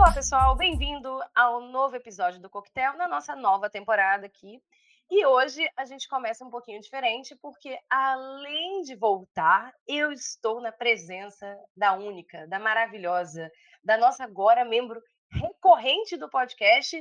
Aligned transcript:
Olá, 0.00 0.12
pessoal, 0.12 0.54
bem-vindo 0.54 1.20
ao 1.34 1.60
novo 1.60 1.96
episódio 1.96 2.40
do 2.40 2.48
Coquetel, 2.48 2.96
na 2.96 3.08
nossa 3.08 3.34
nova 3.34 3.68
temporada 3.68 4.26
aqui. 4.26 4.62
E 5.10 5.26
hoje 5.26 5.68
a 5.76 5.84
gente 5.84 6.06
começa 6.06 6.44
um 6.44 6.50
pouquinho 6.50 6.80
diferente, 6.80 7.34
porque 7.42 7.76
além 7.90 8.82
de 8.82 8.94
voltar, 8.94 9.74
eu 9.88 10.12
estou 10.12 10.60
na 10.60 10.70
presença 10.70 11.52
da 11.76 11.94
única, 11.94 12.46
da 12.46 12.60
maravilhosa, 12.60 13.50
da 13.82 13.98
nossa 13.98 14.22
agora 14.22 14.64
membro 14.64 15.02
recorrente 15.32 16.16
do 16.16 16.30
podcast, 16.30 16.96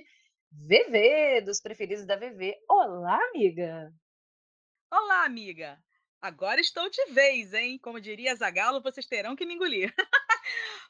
VV, 0.51 1.41
dos 1.41 1.61
preferidos 1.61 2.03
da 2.03 2.15
VV. 2.15 2.57
Olá, 2.67 3.19
amiga! 3.29 3.93
Olá, 4.91 5.23
amiga! 5.23 5.77
Agora 6.19 6.59
estou 6.59 6.89
de 6.89 7.05
vez, 7.13 7.53
hein? 7.53 7.77
Como 7.77 8.01
diria 8.01 8.35
Zagalo, 8.35 8.81
vocês 8.81 9.05
terão 9.05 9.35
que 9.35 9.45
me 9.45 9.53
engolir. 9.53 9.93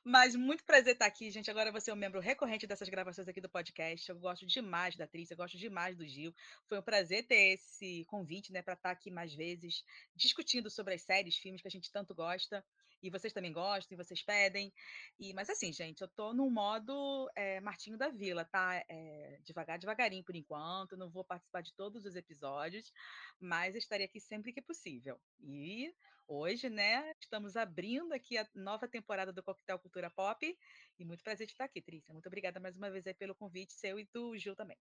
Mas 0.03 0.35
muito 0.35 0.63
prazer 0.63 0.93
estar 0.93 1.05
aqui, 1.05 1.29
gente. 1.29 1.51
Agora 1.51 1.71
você 1.71 1.91
é 1.91 1.93
um 1.93 1.97
membro 1.97 2.19
recorrente 2.19 2.65
dessas 2.65 2.87
gravações 2.87 3.27
aqui 3.27 3.41
do 3.41 3.49
podcast. 3.49 4.09
Eu 4.09 4.17
gosto 4.17 4.45
demais 4.45 4.95
da 4.95 5.03
atriz, 5.03 5.29
eu 5.29 5.37
gosto 5.37 5.57
demais 5.57 5.97
do 5.97 6.07
Gil. 6.07 6.33
Foi 6.67 6.79
um 6.79 6.81
prazer 6.81 7.27
ter 7.27 7.55
esse 7.55 8.05
convite, 8.05 8.51
né, 8.51 8.61
para 8.61 8.73
estar 8.73 8.91
aqui 8.91 9.11
mais 9.11 9.33
vezes, 9.33 9.83
discutindo 10.15 10.69
sobre 10.69 10.93
as 10.93 11.01
séries, 11.01 11.37
filmes 11.37 11.61
que 11.61 11.67
a 11.67 11.71
gente 11.71 11.91
tanto 11.91 12.15
gosta. 12.15 12.63
E 13.01 13.09
vocês 13.09 13.31
também 13.33 13.53
gostam, 13.53 13.95
e 13.95 14.03
vocês 14.03 14.23
pedem. 14.23 14.73
E, 15.19 15.33
mas 15.33 15.49
assim, 15.49 15.71
gente, 15.71 16.01
eu 16.01 16.07
tô 16.07 16.33
no 16.33 16.49
modo 16.49 17.29
é, 17.35 17.59
Martinho 17.61 17.97
da 17.97 18.09
Vila, 18.09 18.45
tá? 18.45 18.83
É, 18.89 19.39
devagar, 19.43 19.77
devagarinho 19.77 20.23
por 20.23 20.35
enquanto. 20.35 20.97
Não 20.97 21.09
vou 21.09 21.23
participar 21.23 21.61
de 21.61 21.73
todos 21.73 22.05
os 22.05 22.15
episódios, 22.15 22.91
mas 23.39 23.75
estarei 23.75 24.05
aqui 24.05 24.19
sempre 24.19 24.51
que 24.51 24.61
possível. 24.61 25.19
E 25.39 25.93
hoje, 26.27 26.69
né, 26.69 27.13
estamos 27.21 27.55
abrindo 27.55 28.13
aqui 28.13 28.37
a 28.37 28.47
nova 28.55 28.87
temporada 28.87 29.31
do 29.31 29.43
Coquetel 29.43 29.79
Cultura 29.79 30.09
Pop. 30.09 30.57
E 30.99 31.05
muito 31.05 31.23
prazer 31.23 31.45
de 31.45 31.53
estar 31.53 31.65
aqui, 31.65 31.81
Trícia. 31.81 32.13
Muito 32.13 32.27
obrigada 32.27 32.59
mais 32.59 32.75
uma 32.75 32.89
vez 32.89 33.05
pelo 33.17 33.35
convite, 33.35 33.73
seu 33.73 33.99
e 33.99 34.09
do 34.13 34.35
Gil 34.37 34.55
também. 34.55 34.77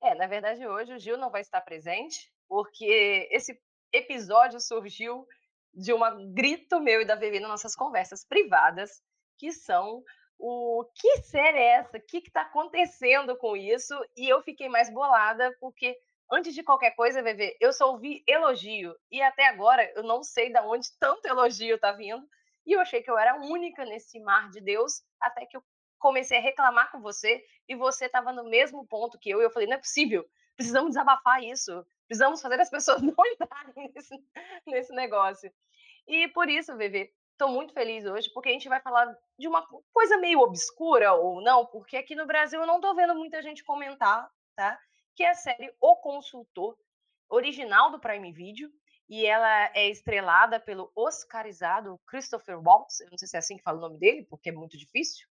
É, 0.00 0.14
na 0.14 0.26
verdade, 0.26 0.66
hoje 0.66 0.92
o 0.92 0.98
Gil 0.98 1.16
não 1.16 1.30
vai 1.30 1.40
estar 1.42 1.60
presente, 1.60 2.32
porque 2.48 3.28
esse 3.30 3.56
episódio 3.92 4.58
surgiu 4.58 5.26
de 5.74 5.92
um 5.92 6.00
grito 6.32 6.80
meu 6.80 7.00
e 7.00 7.04
da 7.04 7.14
Vivi 7.14 7.40
nas 7.40 7.50
nossas 7.50 7.74
conversas 7.74 8.24
privadas, 8.24 9.02
que 9.38 9.52
são 9.52 10.02
o 10.38 10.84
que 10.96 11.18
série 11.22 11.58
é 11.58 11.74
essa? 11.74 11.96
O 11.96 12.00
que 12.00 12.18
está 12.18 12.42
acontecendo 12.42 13.36
com 13.36 13.56
isso? 13.56 13.94
E 14.16 14.28
eu 14.28 14.42
fiquei 14.42 14.68
mais 14.68 14.92
bolada, 14.92 15.56
porque 15.60 15.96
antes 16.30 16.52
de 16.54 16.64
qualquer 16.64 16.96
coisa, 16.96 17.22
Vivi, 17.22 17.56
eu 17.60 17.72
só 17.72 17.92
ouvi 17.92 18.24
elogio. 18.26 18.92
E 19.10 19.22
até 19.22 19.46
agora 19.46 19.88
eu 19.94 20.02
não 20.02 20.22
sei 20.22 20.52
de 20.52 20.58
onde 20.60 20.88
tanto 20.98 21.26
elogio 21.26 21.76
está 21.76 21.92
vindo. 21.92 22.26
E 22.66 22.72
eu 22.72 22.80
achei 22.80 23.02
que 23.02 23.10
eu 23.10 23.18
era 23.18 23.32
a 23.32 23.40
única 23.40 23.84
nesse 23.84 24.18
mar 24.20 24.50
de 24.50 24.60
Deus, 24.60 25.02
até 25.20 25.46
que 25.46 25.56
eu 25.56 25.62
comecei 25.98 26.38
a 26.38 26.42
reclamar 26.42 26.90
com 26.90 27.00
você 27.00 27.44
e 27.68 27.76
você 27.76 28.06
estava 28.06 28.32
no 28.32 28.44
mesmo 28.44 28.84
ponto 28.86 29.18
que 29.20 29.30
eu. 29.30 29.40
E 29.40 29.44
eu 29.44 29.50
falei: 29.50 29.68
não 29.68 29.76
é 29.76 29.80
possível, 29.80 30.24
precisamos 30.56 30.90
desabafar 30.90 31.42
isso. 31.42 31.86
Precisamos 32.06 32.40
fazer 32.40 32.60
as 32.60 32.70
pessoas 32.70 33.00
não 33.02 33.14
entrarem 33.26 33.92
nesse, 33.94 34.14
nesse 34.66 34.92
negócio. 34.92 35.52
E 36.06 36.28
por 36.28 36.48
isso, 36.48 36.76
Vivi, 36.76 37.12
estou 37.32 37.48
muito 37.48 37.72
feliz 37.72 38.04
hoje, 38.04 38.30
porque 38.32 38.48
a 38.48 38.52
gente 38.52 38.68
vai 38.68 38.80
falar 38.80 39.16
de 39.38 39.48
uma 39.48 39.66
coisa 39.92 40.16
meio 40.18 40.40
obscura 40.40 41.12
ou 41.12 41.40
não, 41.42 41.66
porque 41.66 41.96
aqui 41.96 42.14
no 42.14 42.26
Brasil 42.26 42.60
eu 42.60 42.66
não 42.66 42.76
estou 42.76 42.94
vendo 42.94 43.14
muita 43.14 43.42
gente 43.42 43.64
comentar, 43.64 44.30
tá? 44.54 44.78
Que 45.14 45.24
é 45.24 45.30
a 45.30 45.34
série 45.34 45.74
O 45.80 45.96
Consultor, 45.96 46.76
original 47.28 47.90
do 47.90 48.00
Prime 48.00 48.32
Video, 48.32 48.70
e 49.08 49.26
ela 49.26 49.70
é 49.74 49.90
estrelada 49.90 50.60
pelo 50.60 50.90
oscarizado 50.94 52.00
Christopher 52.06 52.58
Waltz, 52.60 53.00
eu 53.00 53.10
não 53.10 53.18
sei 53.18 53.28
se 53.28 53.36
é 53.36 53.38
assim 53.38 53.56
que 53.56 53.62
fala 53.62 53.78
o 53.78 53.80
nome 53.80 53.98
dele, 53.98 54.26
porque 54.28 54.50
é 54.50 54.52
muito 54.52 54.78
difícil. 54.78 55.26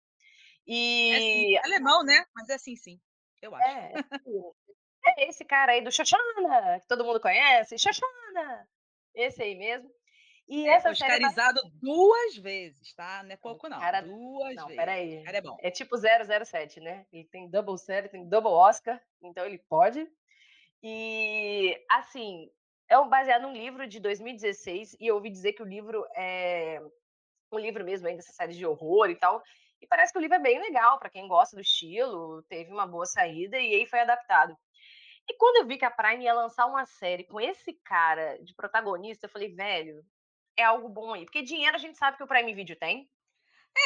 E... 0.67 1.11
É, 1.11 1.17
assim, 1.17 1.57
alemão, 1.73 2.03
né? 2.05 2.25
Mas 2.35 2.49
é 2.49 2.55
assim, 2.55 2.77
sim, 2.77 3.01
eu 3.41 3.55
acho. 3.55 3.69
É, 3.69 3.93
é 5.17 5.29
esse 5.29 5.45
cara 5.45 5.73
aí 5.73 5.83
do 5.83 5.93
Xoxana, 5.93 6.81
que 6.81 6.89
todo 6.89 7.05
mundo 7.05 7.21
conhece, 7.21 7.79
Xoxana, 7.79 8.69
esse 9.15 9.43
aí 9.43 9.55
mesmo. 9.55 9.91
E 10.49 10.67
é 10.67 10.73
essa 10.73 10.91
oscarizado 10.91 11.61
vai... 11.61 11.71
duas 11.83 12.37
vezes, 12.37 12.95
tá? 12.95 13.23
Não 13.23 13.33
é 13.33 13.37
pouco, 13.37 13.69
não. 13.69 13.79
Cara... 13.79 14.01
Duas 14.01 14.57
não, 14.57 14.67
vezes. 14.67 14.77
Peraí. 14.77 15.23
cara 15.23 15.37
é 15.37 15.43
bom. 15.43 15.57
É 15.61 15.71
tipo 15.71 15.95
007, 15.97 16.81
né? 16.81 17.07
Ele 17.13 17.25
tem 17.25 17.51
double 17.51 17.77
série, 17.77 18.09
tem 18.09 18.27
double 18.27 18.53
Oscar, 18.53 19.01
então 19.23 19.45
ele 19.45 19.59
pode. 19.59 20.11
E, 20.83 21.79
assim, 21.91 22.51
é 22.89 22.99
baseado 23.05 23.43
num 23.43 23.53
livro 23.53 23.87
de 23.87 24.01
2016, 24.01 24.97
e 24.99 25.07
eu 25.07 25.17
ouvi 25.17 25.29
dizer 25.29 25.53
que 25.53 25.63
o 25.63 25.67
livro 25.67 26.07
é 26.17 26.81
um 27.53 27.59
livro 27.59 27.85
mesmo 27.85 28.07
ainda 28.07 28.19
dessa 28.19 28.33
série 28.33 28.55
de 28.55 28.65
horror 28.65 29.11
e 29.11 29.17
tal. 29.17 29.43
E 29.81 29.87
parece 29.87 30.13
que 30.13 30.19
o 30.19 30.23
livro 30.23 30.37
é 30.37 30.41
bem 30.41 30.59
legal 30.59 30.99
para 30.99 31.11
quem 31.11 31.29
gosta 31.29 31.55
do 31.55 31.63
estilo, 31.63 32.43
teve 32.45 32.73
uma 32.73 32.87
boa 32.87 33.07
saída 33.07 33.59
e 33.59 33.75
aí 33.75 33.87
foi 33.87 34.01
adaptado. 34.01 34.57
E 35.29 35.37
quando 35.37 35.57
eu 35.57 35.67
vi 35.67 35.77
que 35.77 35.85
a 35.85 35.91
Prime 35.91 36.25
ia 36.25 36.33
lançar 36.33 36.67
uma 36.67 36.87
série 36.87 37.25
com 37.25 37.41
esse 37.41 37.73
cara 37.85 38.39
de 38.43 38.55
protagonista, 38.55 39.27
eu 39.27 39.31
falei, 39.31 39.55
velho, 39.55 40.05
é 40.57 40.65
algo 40.65 40.89
bom 40.89 41.13
aí. 41.13 41.25
Porque 41.25 41.43
dinheiro 41.43 41.77
a 41.77 41.79
gente 41.79 41.99
sabe 41.99 42.17
que 42.17 42.23
o 42.23 42.27
Prime 42.27 42.55
Video 42.55 42.77
tem. 42.77 43.09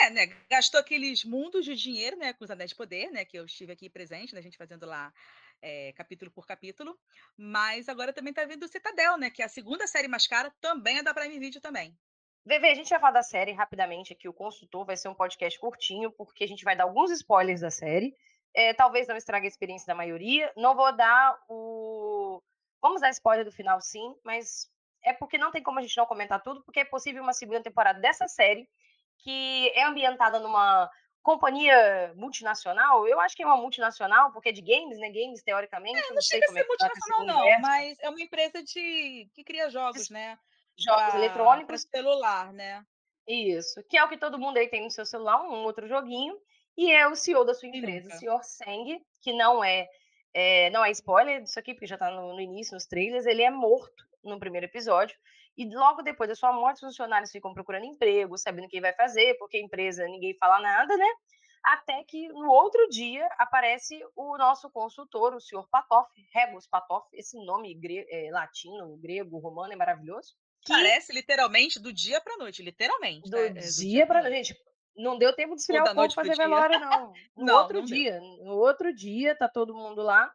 É, 0.03 0.11
né? 0.11 0.27
Gastou 0.49 0.81
aqueles 0.81 1.25
mundos 1.25 1.65
de 1.65 1.75
dinheiro, 1.75 2.17
né? 2.17 2.33
Com 2.33 2.45
os 2.45 2.51
Anéis 2.51 2.71
de 2.71 2.77
Poder, 2.77 3.11
né? 3.11 3.25
Que 3.25 3.39
eu 3.39 3.45
estive 3.45 3.73
aqui 3.73 3.91
presente, 3.91 4.33
né? 4.33 4.41
A 4.41 4.43
gente 4.43 4.57
fazendo 4.57 4.87
lá 4.87 5.13
é, 5.61 5.93
capítulo 5.93 6.31
por 6.31 6.47
capítulo. 6.47 6.99
Mas 7.37 7.89
agora 7.89 8.13
também 8.13 8.33
tá 8.33 8.45
vindo 8.45 8.65
o 8.65 8.69
Citadel, 8.69 9.19
né? 9.19 9.29
Que 9.29 9.43
é 9.43 9.45
a 9.45 9.51
segunda 9.51 9.87
série 9.87 10.09
mais 10.09 10.27
cara, 10.27 10.53
também 10.61 10.99
é 10.99 11.03
da 11.03 11.13
Prime 11.13 11.39
Video 11.39 11.61
também. 11.61 11.97
VV, 12.45 12.67
a 12.67 12.75
gente 12.75 12.91
vai 12.91 12.99
falar 12.99 13.13
da 13.13 13.23
série 13.23 13.53
rapidamente 13.53 14.13
aqui. 14.13 14.29
O 14.29 14.33
consultor 14.33 14.85
vai 14.85 14.97
ser 14.97 15.09
um 15.09 15.15
podcast 15.15 15.59
curtinho, 15.61 16.11
porque 16.11 16.43
a 16.43 16.49
gente 16.49 16.65
vai 16.65 16.77
dar 16.77 16.85
alguns 16.85 17.11
spoilers 17.11 17.61
da 17.61 17.71
série. 17.71 18.17
É, 18.55 18.75
talvez 18.75 19.09
não 19.09 19.17
estrague 19.17 19.47
a 19.47 19.49
experiência 19.49 19.87
da 19.87 19.95
maioria. 19.95 20.53
Não 20.57 20.75
vou 20.75 20.95
dar 20.95 21.39
o. 21.49 22.43
Vamos 22.81 23.01
dar 23.01 23.11
spoiler 23.11 23.45
do 23.45 23.53
final, 23.53 23.81
sim, 23.81 24.15
mas 24.25 24.69
é 25.05 25.13
porque 25.13 25.39
não 25.39 25.51
tem 25.51 25.63
como 25.63 25.79
a 25.79 25.83
gente 25.83 25.97
não 25.97 26.07
comentar 26.07 26.43
tudo, 26.43 26.63
porque 26.63 26.81
é 26.81 26.85
possível 26.85 27.23
uma 27.23 27.33
segunda 27.33 27.63
temporada 27.63 28.01
dessa 28.01 28.27
série, 28.27 28.69
que 29.19 29.71
é 29.75 29.85
ambientada 29.85 30.39
numa 30.41 30.91
companhia 31.23 32.13
multinacional. 32.17 33.07
Eu 33.07 33.21
acho 33.21 33.37
que 33.37 33.43
é 33.43 33.47
uma 33.47 33.57
multinacional, 33.57 34.33
porque 34.33 34.49
é 34.49 34.53
de 34.53 34.61
games, 34.61 34.99
né? 34.99 35.09
Games, 35.11 35.43
teoricamente. 35.43 35.99
É, 35.99 36.09
não, 36.09 36.15
não 36.17 36.23
chega 36.23 36.45
a 36.47 36.53
ser 36.53 36.61
é 36.61 36.67
multinacional, 36.67 37.25
não, 37.25 37.61
mas 37.61 37.99
é 38.01 38.09
uma 38.09 38.21
empresa 38.21 38.63
de 38.63 39.29
que 39.33 39.45
cria 39.45 39.71
jogos, 39.71 40.11
né? 40.11 40.39
Jogos 40.77 41.11
pra, 41.11 41.19
eletrônicos. 41.19 41.85
Pra 41.85 41.99
celular, 42.01 42.53
né? 42.53 42.85
Isso, 43.27 43.83
que 43.89 43.97
é 43.97 44.05
o 44.05 44.09
que 44.09 44.17
todo 44.17 44.39
mundo 44.39 44.57
aí 44.57 44.69
tem 44.69 44.83
no 44.83 44.91
seu 44.91 45.07
celular, 45.07 45.41
um 45.43 45.63
outro 45.63 45.87
joguinho 45.87 46.37
e 46.77 46.91
é 46.91 47.07
o 47.07 47.15
CEO 47.15 47.45
da 47.45 47.55
sua 47.55 47.69
empresa, 47.69 48.09
o 48.09 48.19
senhor 48.19 48.43
Seng, 48.43 49.01
que 49.21 49.33
não 49.33 49.63
é, 49.63 49.87
é, 50.35 50.71
não 50.71 50.85
é 50.85 50.91
spoiler 50.91 51.43
disso 51.43 51.59
aqui, 51.59 51.75
porque 51.75 51.87
já 51.87 51.97
está 51.97 52.11
no, 52.11 52.33
no, 52.33 52.41
início, 52.41 52.75
nos 52.75 52.87
trailers, 52.87 53.27
ele 53.27 53.43
é 53.43 53.51
morto 53.51 54.05
no 54.25 54.39
primeiro 54.39 54.67
episódio, 54.67 55.17
e 55.57 55.69
logo 55.69 56.03
depois 56.03 56.29
da 56.29 56.35
sua 56.35 56.53
morte, 56.53 56.77
os 56.77 56.81
funcionários 56.81 57.31
ficam 57.31 57.53
procurando 57.53 57.85
emprego, 57.85 58.39
sabendo 58.39 58.65
o 58.65 58.69
que 58.69 58.81
vai 58.81 58.95
fazer, 58.95 59.37
porque 59.39 59.59
a 59.59 59.61
empresa 59.61 60.05
ninguém 60.07 60.35
fala 60.39 60.61
nada, 60.61 60.97
né? 60.97 61.09
Até 61.63 62.03
que 62.05 62.29
no 62.29 62.51
outro 62.51 62.89
dia 62.89 63.25
aparece 63.39 64.01
o 64.17 64.37
nosso 64.37 64.69
consultor, 64.71 65.35
o 65.35 65.41
senhor 65.41 65.69
Patoff, 65.69 66.11
Rebus 66.35 66.67
Patoff, 66.67 67.07
esse 67.13 67.37
nome 67.45 67.73
gre 67.75 68.05
é, 68.11 68.31
latino, 68.33 68.97
grego, 68.97 69.39
romano 69.39 69.73
é 69.73 69.77
maravilhoso. 69.77 70.35
Que... 70.65 70.73
Parece 70.73 71.13
literalmente 71.13 71.81
do 71.81 71.93
dia 71.93 72.21
para 72.21 72.37
noite, 72.37 72.63
literalmente. 72.63 73.31
Do, 73.31 73.37
né? 73.37 73.49
do 73.51 73.61
dia, 73.61 73.71
dia 73.71 74.07
para 74.07 74.23
noite. 74.23 74.49
Gente, 74.49 74.57
não 74.97 75.19
deu 75.19 75.35
tempo 75.35 75.55
de 75.55 75.61
esfriar 75.61 75.85
o 75.85 75.95
corpo 75.95 76.15
fazer 76.15 76.37
velório, 76.37 76.79
não. 76.79 77.13
No 77.37 77.45
não, 77.45 77.59
outro 77.61 77.79
não 77.79 77.85
dia, 77.85 78.13
deu. 78.13 78.45
no 78.45 78.57
outro 78.57 78.95
dia, 78.95 79.35
tá 79.35 79.49
todo 79.49 79.75
mundo 79.75 80.03
lá. 80.03 80.33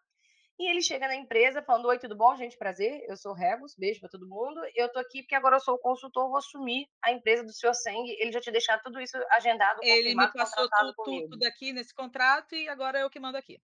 E 0.60 0.70
ele 0.70 0.82
chega 0.82 1.08
na 1.08 1.16
empresa 1.16 1.62
falando: 1.62 1.88
Oi, 1.88 2.00
tudo 2.00 2.16
bom, 2.16 2.36
gente? 2.36 2.58
Prazer, 2.58 3.06
eu 3.08 3.16
sou 3.16 3.34
Rebus, 3.34 3.76
beijo 3.76 4.00
para 4.00 4.10
todo 4.10 4.28
mundo. 4.28 4.60
Eu 4.76 4.92
tô 4.92 5.00
aqui 5.00 5.22
porque 5.22 5.36
agora 5.36 5.58
eu 5.58 5.60
sou 5.60 5.76
o 5.76 5.80
consultor, 5.80 6.28
vou 6.28 6.38
assumir 6.38 6.88
a 7.04 7.12
empresa 7.12 7.44
do 7.44 7.54
senhor 7.54 7.76
Seng. 7.76 8.10
Ele 8.20 8.32
já 8.32 8.42
te 8.42 8.52
deixar 8.52 8.80
tudo 8.82 9.00
isso 9.00 9.16
agendado. 9.32 9.80
Ele 9.84 10.16
me 10.16 10.32
passou 10.34 10.68
tudo, 10.96 11.30
tudo 11.30 11.44
aqui 11.44 11.72
nesse 11.72 11.94
contrato 11.94 12.56
e 12.56 12.68
agora 12.68 13.00
eu 13.00 13.10
que 13.10 13.20
mando 13.20 13.38
aqui. 13.38 13.62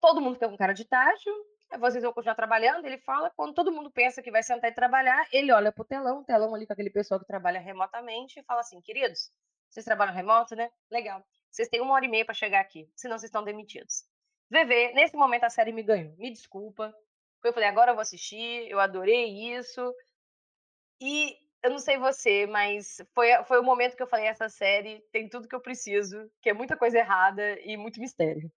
Todo 0.00 0.20
mundo 0.20 0.34
fica 0.34 0.48
com 0.48 0.56
cara 0.56 0.72
de 0.72 0.84
tacho, 0.84 1.30
vocês 1.78 2.02
vão 2.02 2.12
continuar 2.12 2.34
trabalhando. 2.34 2.84
Ele 2.84 2.98
fala, 2.98 3.30
quando 3.30 3.54
todo 3.54 3.72
mundo 3.72 3.90
pensa 3.90 4.22
que 4.22 4.30
vai 4.30 4.42
sentar 4.42 4.70
e 4.70 4.74
trabalhar, 4.74 5.26
ele 5.32 5.52
olha 5.52 5.72
pro 5.72 5.84
telão, 5.84 6.20
o 6.20 6.24
telão 6.24 6.54
ali 6.54 6.66
com 6.66 6.72
aquele 6.72 6.90
pessoal 6.90 7.20
que 7.20 7.26
trabalha 7.26 7.60
remotamente, 7.60 8.40
e 8.40 8.42
fala 8.42 8.60
assim: 8.60 8.80
queridos, 8.80 9.30
vocês 9.70 9.84
trabalham 9.84 10.14
remoto, 10.14 10.54
né? 10.54 10.70
Legal. 10.90 11.24
Vocês 11.50 11.68
têm 11.68 11.80
uma 11.80 11.94
hora 11.94 12.04
e 12.04 12.08
meia 12.08 12.24
para 12.24 12.34
chegar 12.34 12.60
aqui, 12.60 12.88
senão 12.94 13.18
vocês 13.18 13.28
estão 13.28 13.44
demitidos. 13.44 14.04
VV, 14.50 14.92
nesse 14.94 15.16
momento 15.16 15.44
a 15.44 15.50
série 15.50 15.72
me 15.72 15.82
ganhou. 15.82 16.14
Me 16.16 16.30
desculpa. 16.30 16.94
Eu 17.42 17.52
falei, 17.52 17.68
agora 17.68 17.92
eu 17.92 17.94
vou 17.94 18.02
assistir, 18.02 18.68
eu 18.68 18.80
adorei 18.80 19.56
isso. 19.56 19.94
E 21.00 21.36
eu 21.62 21.70
não 21.70 21.78
sei 21.78 21.98
você, 21.98 22.46
mas 22.46 23.00
foi, 23.14 23.28
foi 23.44 23.60
o 23.60 23.62
momento 23.62 23.96
que 23.96 24.02
eu 24.02 24.06
falei: 24.06 24.26
essa 24.26 24.48
série 24.48 25.00
tem 25.12 25.28
tudo 25.28 25.48
que 25.48 25.54
eu 25.54 25.60
preciso, 25.60 26.30
que 26.42 26.50
é 26.50 26.52
muita 26.52 26.76
coisa 26.76 26.98
errada 26.98 27.58
e 27.60 27.76
muito 27.76 28.00
mistério. 28.00 28.50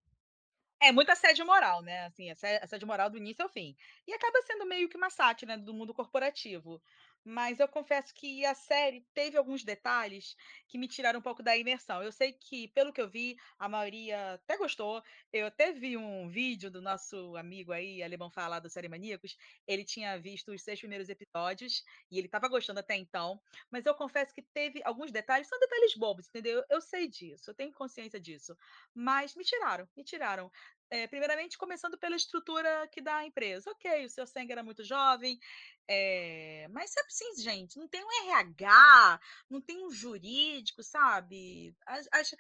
É 0.82 0.92
muita 0.92 1.14
assédio 1.14 1.46
moral, 1.46 1.82
né? 1.82 2.08
Assim, 2.08 2.30
assédio 2.30 2.86
moral 2.86 3.10
do 3.10 3.18
início 3.18 3.42
ao 3.42 3.50
fim. 3.50 3.74
E 4.06 4.14
acaba 4.14 4.42
sendo 4.42 4.66
meio 4.66 4.90
que 4.90 4.98
uma 4.98 5.10
sátira 5.10 5.56
né, 5.56 5.64
do 5.64 5.74
mundo 5.74 5.94
corporativo. 5.94 6.82
Mas 7.26 7.60
eu 7.60 7.68
confesso 7.68 8.14
que 8.14 8.46
a 8.46 8.54
série 8.54 9.06
teve 9.14 9.38
alguns 9.38 9.64
detalhes 9.64 10.36
que 10.68 10.78
me 10.78 10.88
tiraram 10.88 11.20
um 11.20 11.22
pouco 11.22 11.42
da 11.42 11.56
imersão. 11.56 12.04
Eu 12.04 12.12
sei 12.12 12.34
que, 12.34 12.68
pelo 12.70 12.92
que 12.92 13.02
eu 13.02 13.10
vi, 13.10 13.38
a 13.58 13.70
maioria 13.70 14.34
até 14.34 14.58
gostou. 14.58 15.02
Eu 15.32 15.46
até 15.46 15.72
vi 15.72 15.96
um 15.96 16.28
vídeo 16.28 16.70
do 16.70 16.82
nosso 16.82 17.36
amigo 17.38 17.72
aí, 17.72 18.04
Alemão 18.04 18.30
Fala, 18.30 18.60
do 18.60 18.70
Série 18.70 18.90
Maníacos. 18.90 19.38
Ele 19.66 19.86
tinha 19.86 20.20
visto 20.20 20.52
os 20.52 20.62
seis 20.62 20.80
primeiros 20.80 21.08
episódios 21.08 21.84
e 22.12 22.18
ele 22.18 22.28
estava 22.28 22.50
gostando 22.50 22.80
até 22.80 22.96
então. 22.96 23.40
Mas 23.72 23.86
eu 23.86 23.96
confesso 23.96 24.34
que 24.34 24.42
teve 24.42 24.82
alguns 24.84 25.12
detalhes, 25.12 25.48
são 25.48 25.60
detalhes 25.60 25.96
bobos, 25.96 26.28
entendeu? 26.28 26.64
Eu 26.70 26.82
sei 26.82 27.08
disso, 27.08 27.50
eu 27.50 27.56
tenho 27.56 27.72
consciência 27.72 28.20
disso. 28.20 28.56
Mas 28.94 29.36
me 29.36 29.44
tiraram, 29.44 29.88
me 29.96 30.04
tiraram. 30.04 30.52
É, 30.94 31.08
primeiramente, 31.08 31.58
começando 31.58 31.98
pela 31.98 32.16
estrutura 32.16 32.88
que 32.92 33.02
dá 33.02 33.16
a 33.16 33.26
empresa. 33.26 33.72
Ok, 33.72 34.06
o 34.06 34.10
seu 34.12 34.28
sangue 34.28 34.52
era 34.52 34.62
muito 34.62 34.84
jovem, 34.84 35.40
é, 35.88 36.68
mas 36.70 36.92
sabe 36.92 37.08
assim, 37.08 37.42
gente, 37.42 37.80
não 37.80 37.88
tem 37.88 38.06
um 38.06 38.30
RH, 38.30 39.20
não 39.50 39.60
tem 39.60 39.84
um 39.84 39.90
jurídico, 39.90 40.84
sabe? 40.84 41.76
As, 41.88 42.08
as, 42.12 42.36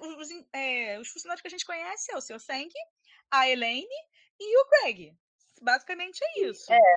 os, 0.00 0.28
é, 0.52 0.98
os, 0.98 1.08
funcionários 1.08 1.40
que 1.40 1.46
a 1.46 1.50
gente 1.50 1.64
conhece 1.64 2.12
é 2.12 2.16
o 2.16 2.20
seu 2.20 2.40
Seng, 2.40 2.68
a 3.30 3.48
Elaine 3.48 3.86
e 4.40 4.60
o 4.60 4.68
Greg. 4.70 5.16
Basicamente 5.62 6.18
é 6.20 6.40
isso. 6.46 6.72
É. 6.72 6.94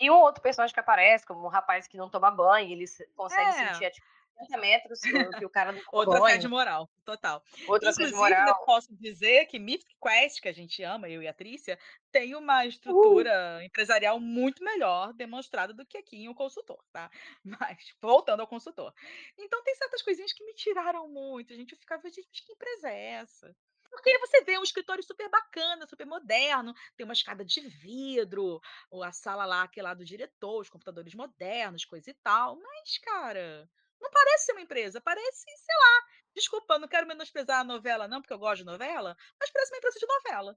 E 0.00 0.10
um 0.10 0.14
outro 0.14 0.42
personagem 0.42 0.74
que 0.74 0.80
aparece, 0.80 1.24
como 1.24 1.46
um 1.46 1.48
rapaz 1.48 1.86
que 1.86 1.96
não 1.96 2.10
toma 2.10 2.32
banho, 2.32 2.72
ele 2.72 2.86
consegue 3.14 3.50
é. 3.50 3.52
sentir 3.52 3.90
tipo, 3.92 4.06
50 4.38 4.58
metros 4.58 5.00
que 5.38 5.44
o 5.44 5.50
cara 5.50 5.72
não 5.72 5.80
Outra 5.92 6.20
sede 6.26 6.48
moral, 6.48 6.90
total. 7.04 7.42
Outra 7.68 7.90
Inclusive, 7.90 8.16
moral. 8.16 8.48
eu 8.48 8.54
posso 8.64 8.94
dizer 8.94 9.46
que 9.46 9.58
Mythic 9.58 9.94
Quest, 10.02 10.40
que 10.40 10.48
a 10.48 10.52
gente 10.52 10.82
ama, 10.82 11.08
eu 11.08 11.22
e 11.22 11.28
a 11.28 11.32
Trícia, 11.32 11.78
tem 12.10 12.34
uma 12.34 12.66
estrutura 12.66 13.58
uh. 13.58 13.62
empresarial 13.62 14.18
muito 14.20 14.62
melhor 14.62 15.12
demonstrada 15.12 15.72
do 15.72 15.86
que 15.86 15.98
aqui 15.98 16.16
em 16.16 16.28
um 16.28 16.34
consultor, 16.34 16.82
tá? 16.92 17.10
Mas, 17.44 17.94
voltando 18.00 18.40
ao 18.40 18.46
consultor. 18.46 18.92
Então, 19.38 19.62
tem 19.62 19.74
certas 19.76 20.02
coisinhas 20.02 20.32
que 20.32 20.44
me 20.44 20.54
tiraram 20.54 21.08
muito. 21.08 21.52
A 21.52 21.56
gente 21.56 21.76
ficava, 21.76 22.08
gente, 22.08 22.28
mas 22.30 22.40
que 22.40 22.52
empresa 22.52 22.90
é 22.90 23.10
essa? 23.12 23.56
Porque 23.90 24.18
você 24.18 24.42
vê 24.42 24.58
um 24.58 24.62
escritório 24.62 25.04
super 25.04 25.28
bacana, 25.28 25.86
super 25.86 26.04
moderno, 26.04 26.74
tem 26.96 27.04
uma 27.04 27.12
escada 27.12 27.44
de 27.44 27.60
vidro, 27.60 28.60
ou 28.90 29.04
a 29.04 29.12
sala 29.12 29.44
lá, 29.44 29.68
que 29.68 29.78
é 29.78 29.82
lá 29.82 29.94
do 29.94 30.04
diretor, 30.04 30.60
os 30.60 30.68
computadores 30.68 31.14
modernos, 31.14 31.84
coisa 31.84 32.10
e 32.10 32.14
tal. 32.14 32.56
Mas, 32.56 32.98
cara, 32.98 33.68
não 34.04 34.10
parece 34.10 34.44
ser 34.44 34.52
uma 34.52 34.60
empresa, 34.60 35.00
parece, 35.00 35.44
sei 35.44 35.76
lá. 35.76 36.06
Desculpa, 36.36 36.78
não 36.78 36.88
quero 36.88 37.06
menosprezar 37.06 37.60
a 37.60 37.64
novela, 37.64 38.06
não, 38.06 38.20
porque 38.20 38.34
eu 38.34 38.38
gosto 38.38 38.58
de 38.58 38.66
novela, 38.66 39.16
mas 39.40 39.50
parece 39.50 39.72
uma 39.72 39.78
empresa 39.78 39.98
de 39.98 40.06
novela. 40.06 40.56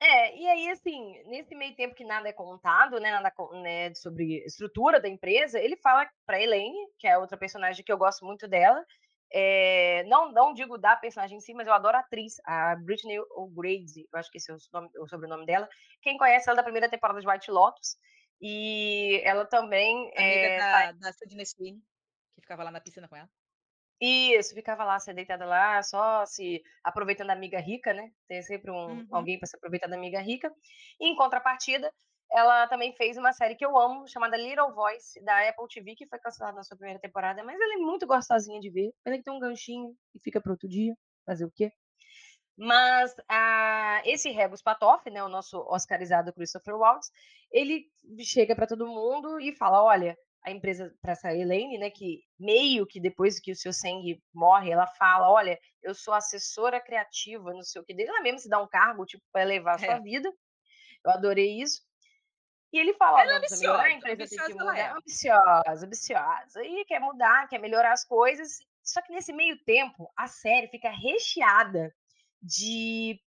É, 0.00 0.36
e 0.36 0.46
aí, 0.46 0.70
assim, 0.70 1.22
nesse 1.26 1.54
meio 1.54 1.74
tempo 1.76 1.94
que 1.94 2.04
nada 2.04 2.28
é 2.28 2.32
contado, 2.32 2.98
né, 2.98 3.10
nada 3.10 3.32
né, 3.62 3.94
sobre 3.94 4.44
estrutura 4.44 5.00
da 5.00 5.08
empresa, 5.08 5.60
ele 5.60 5.76
fala 5.76 6.08
para 6.26 6.40
Elaine, 6.40 6.88
que 6.98 7.06
é 7.06 7.16
outra 7.16 7.38
personagem 7.38 7.84
que 7.84 7.92
eu 7.92 7.98
gosto 7.98 8.24
muito 8.24 8.48
dela, 8.48 8.84
é, 9.32 10.04
não, 10.04 10.30
não 10.30 10.52
digo 10.52 10.78
da 10.78 10.94
personagem 10.94 11.38
em 11.38 11.40
si, 11.40 11.54
mas 11.54 11.66
eu 11.66 11.72
adoro 11.72 11.96
a 11.96 12.00
atriz, 12.00 12.34
a 12.44 12.76
Britney 12.76 13.18
O'Grady, 13.30 14.06
eu 14.12 14.18
acho 14.18 14.30
que 14.30 14.38
esse 14.38 14.50
é 14.50 14.54
o, 14.54 14.58
nome, 14.72 14.90
o 14.98 15.08
sobrenome 15.08 15.46
dela. 15.46 15.68
Quem 16.02 16.18
conhece 16.18 16.48
ela 16.48 16.56
da 16.56 16.62
primeira 16.62 16.88
temporada 16.88 17.20
de 17.20 17.26
White 17.26 17.50
Lotus, 17.50 17.96
e 18.40 19.22
ela 19.24 19.46
também. 19.46 20.12
Amiga 20.16 20.22
é, 20.22 20.58
da, 20.58 20.92
da 20.92 21.12
Sidney 21.12 21.46
Sweeney 21.46 21.82
ficava 22.44 22.62
lá 22.62 22.70
na 22.70 22.80
piscina 22.80 23.08
com 23.08 23.16
ela. 23.16 23.28
Isso, 24.00 24.54
ficava 24.54 24.84
lá, 24.84 24.98
você 24.98 25.14
deitada 25.14 25.44
lá, 25.46 25.82
só 25.82 26.26
se 26.26 26.62
aproveitando 26.82 27.28
da 27.28 27.32
amiga 27.32 27.58
rica, 27.60 27.92
né? 27.92 28.10
Tem 28.28 28.42
sempre 28.42 28.70
um, 28.70 28.74
uhum. 28.74 29.06
alguém 29.10 29.38
para 29.38 29.46
se 29.46 29.56
aproveitar 29.56 29.88
da 29.88 29.96
amiga 29.96 30.20
rica. 30.20 30.52
E 31.00 31.08
em 31.08 31.16
contrapartida, 31.16 31.92
ela 32.30 32.66
também 32.66 32.94
fez 32.96 33.16
uma 33.16 33.32
série 33.32 33.54
que 33.54 33.64
eu 33.64 33.78
amo, 33.78 34.08
chamada 34.08 34.36
Little 34.36 34.74
Voice, 34.74 35.22
da 35.24 35.48
Apple 35.48 35.68
TV, 35.72 35.94
que 35.94 36.06
foi 36.06 36.18
cancelada 36.18 36.56
na 36.56 36.64
sua 36.64 36.76
primeira 36.76 37.00
temporada, 37.00 37.42
mas 37.44 37.58
ela 37.60 37.74
é 37.74 37.76
muito 37.76 38.06
gostosinha 38.06 38.60
de 38.60 38.70
ver. 38.70 38.92
Ela 39.04 39.22
tem 39.22 39.32
um 39.32 39.38
ganchinho 39.38 39.94
e 40.14 40.20
fica 40.20 40.40
para 40.40 40.52
outro 40.52 40.68
dia. 40.68 40.94
Fazer 41.24 41.44
o 41.44 41.52
quê? 41.54 41.72
Mas 42.56 43.14
ah, 43.28 44.02
esse 44.04 44.30
Regus 44.30 44.62
Patoff, 44.62 45.08
né, 45.10 45.22
o 45.22 45.28
nosso 45.28 45.58
oscarizado 45.70 46.32
Christopher 46.32 46.76
Waltz, 46.76 47.10
ele 47.50 47.86
chega 48.20 48.54
para 48.54 48.66
todo 48.66 48.86
mundo 48.86 49.40
e 49.40 49.56
fala: 49.56 49.82
olha, 49.82 50.16
a 50.44 50.50
empresa 50.50 50.94
para 51.00 51.12
essa 51.12 51.34
Elaine, 51.34 51.78
né, 51.78 51.90
que 51.90 52.22
meio 52.38 52.86
que 52.86 53.00
depois 53.00 53.40
que 53.40 53.52
o 53.52 53.56
seu 53.56 53.72
Seng 53.72 54.22
morre, 54.32 54.70
ela 54.70 54.86
fala, 54.86 55.30
olha, 55.30 55.58
eu 55.82 55.94
sou 55.94 56.12
assessora 56.12 56.80
criativa, 56.80 57.52
não 57.52 57.62
sei 57.62 57.80
o 57.80 57.84
que 57.84 57.94
dele, 57.94 58.10
ela 58.10 58.20
mesmo 58.20 58.38
se 58.38 58.48
dá 58.48 58.60
um 58.60 58.68
cargo, 58.68 59.06
tipo, 59.06 59.22
para 59.32 59.42
elevar 59.42 59.76
a 59.76 59.78
sua 59.78 59.94
é. 59.94 60.00
vida. 60.00 60.30
Eu 61.04 61.10
adorei 61.12 61.60
isso. 61.60 61.80
E 62.72 62.78
ele 62.78 62.92
fala, 62.94 63.22
ela 63.22 63.32
é 63.32 63.36
ambiciosa, 63.36 63.82
a 63.82 63.92
empresa 63.92 64.26
tem 64.28 64.46
que 64.46 64.54
mudar, 64.54 64.78
é. 64.78 64.90
ambiciosa, 64.90 65.86
ambiciosa, 65.86 66.64
e 66.64 66.84
quer 66.84 67.00
mudar, 67.00 67.48
quer 67.48 67.58
melhorar 67.58 67.92
as 67.92 68.04
coisas. 68.04 68.58
Só 68.82 69.00
que 69.00 69.12
nesse 69.12 69.32
meio 69.32 69.56
tempo, 69.64 70.12
a 70.16 70.26
série 70.26 70.68
fica 70.68 70.90
recheada 70.90 71.94
de 72.42 73.18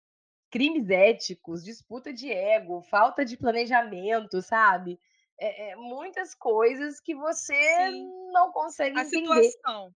crimes 0.50 0.90
éticos, 0.90 1.64
disputa 1.64 2.12
de 2.12 2.30
ego, 2.30 2.82
falta 2.82 3.24
de 3.24 3.36
planejamento, 3.36 4.42
sabe? 4.42 4.98
É, 5.38 5.70
é, 5.70 5.76
muitas 5.76 6.34
coisas 6.34 7.00
que 7.00 7.14
você 7.14 7.54
Sim. 7.90 8.10
não 8.32 8.50
consegue 8.52 8.98
a 8.98 9.02
entender. 9.02 9.44
Situação. 9.44 9.94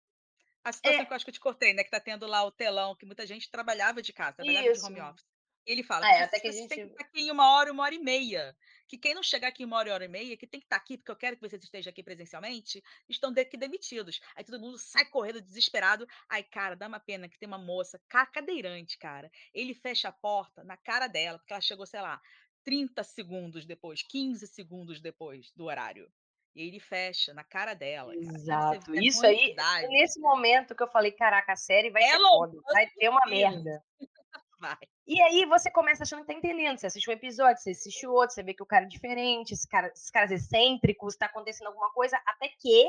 A 0.63 0.73
situação 0.73 1.01
é. 1.01 1.07
que 1.07 1.13
eu 1.13 1.17
acho 1.17 1.25
que 1.25 1.31
eu 1.31 1.35
te 1.35 1.41
cortei, 1.41 1.73
né? 1.73 1.83
Que 1.83 1.91
tá 1.91 2.01
tendo 2.01 2.27
lá 2.27 2.45
o 2.45 2.53
telão, 2.53 2.95
que 2.95 3.07
muita 3.07 3.27
gente 3.27 3.51
trabalhava 3.51 4.03
de 4.03 4.13
casa, 4.13 4.37
trabalhava 4.37 4.69
Isso. 4.69 4.87
de 4.87 4.93
home 4.93 5.01
office. 5.01 5.25
Ele 5.67 5.83
fala 5.83 6.09
é, 6.11 6.23
até 6.23 6.41
que 6.41 6.49
a 6.49 6.53
gente... 6.53 6.69
tem 6.69 6.87
que 6.87 6.93
estar 6.93 7.05
aqui 7.05 7.21
em 7.21 7.31
uma 7.31 7.55
hora, 7.55 7.73
uma 7.73 7.83
hora 7.83 7.95
e 7.95 7.99
meia. 7.99 8.57
Que 8.89 8.99
quem 8.99 9.15
não 9.15 9.23
chegar 9.23 9.49
aqui 9.49 9.63
em 9.63 9.67
uma 9.67 9.77
hora, 9.77 9.91
uma 9.91 9.95
hora 9.95 10.05
e 10.05 10.09
meia, 10.09 10.37
que 10.37 10.47
tem 10.47 10.59
que 10.59 10.67
estar 10.67 10.77
aqui, 10.77 10.99
porque 10.99 11.13
eu 11.13 11.17
quero 11.17 11.37
que 11.37 11.49
vocês 11.49 11.63
estejam 11.63 11.91
aqui 11.91 12.03
presencialmente, 12.03 12.83
estão 13.09 13.31
aqui 13.31 13.57
demitidos. 13.57 14.21
Aí 14.35 14.43
todo 14.43 14.59
mundo 14.59 14.77
sai 14.79 15.05
correndo 15.05 15.41
desesperado. 15.41 16.07
Aí, 16.29 16.43
cara, 16.43 16.75
dá 16.75 16.89
uma 16.89 16.99
pena 16.99 17.29
que 17.29 17.39
tem 17.39 17.47
uma 17.47 17.59
moça 17.59 18.01
cadeirante, 18.33 18.99
cara. 18.99 19.31
Ele 19.55 19.75
fecha 19.75 20.09
a 20.09 20.13
porta 20.13 20.65
na 20.65 20.77
cara 20.77 21.07
dela, 21.07 21.39
porque 21.39 21.53
ela 21.53 21.63
chegou, 21.63 21.87
sei 21.87 22.01
lá, 22.01 22.21
30 22.71 23.03
segundos 23.03 23.67
depois, 23.67 24.01
15 24.05 24.47
segundos 24.47 25.01
depois 25.01 25.51
do 25.57 25.65
horário. 25.65 26.09
E 26.55 26.63
ele 26.69 26.79
fecha 26.79 27.35
na 27.35 27.43
cara 27.43 27.75
dela. 27.75 28.15
Exato. 28.15 28.95
Isso 28.95 29.27
aí, 29.27 29.57
nesse 29.89 30.21
momento 30.21 30.75
que 30.75 30.83
eu 30.83 30.87
falei, 30.87 31.11
caraca, 31.11 31.53
a 31.53 31.57
série 31.57 31.91
vai 31.91 32.03
Hello, 32.05 32.23
ser 32.23 32.29
foda, 32.29 32.61
vai 32.73 32.87
ter 32.91 33.09
uma 33.09 33.27
merda. 33.27 33.85
vai. 34.61 34.79
E 35.05 35.21
aí 35.21 35.45
você 35.47 35.69
começa 35.69 36.05
achando 36.05 36.21
que 36.21 36.29
tá 36.29 36.33
entendendo. 36.33 36.79
Você 36.79 36.87
assiste 36.87 37.11
um 37.11 37.13
episódio, 37.13 37.61
você 37.61 37.71
assiste 37.71 38.07
outro, 38.07 38.35
você 38.35 38.43
vê 38.45 38.55
que 38.55 38.63
o 38.63 38.67
cara 38.67 38.85
é 38.85 38.89
diferente, 38.89 39.53
esse 39.53 39.67
cara, 39.67 39.89
esses 39.89 40.11
caras 40.11 40.31
excêntricos, 40.31 41.17
tá 41.17 41.27
acontecendo 41.27 41.67
alguma 41.67 41.91
coisa, 41.91 42.21
até 42.25 42.49
que. 42.49 42.89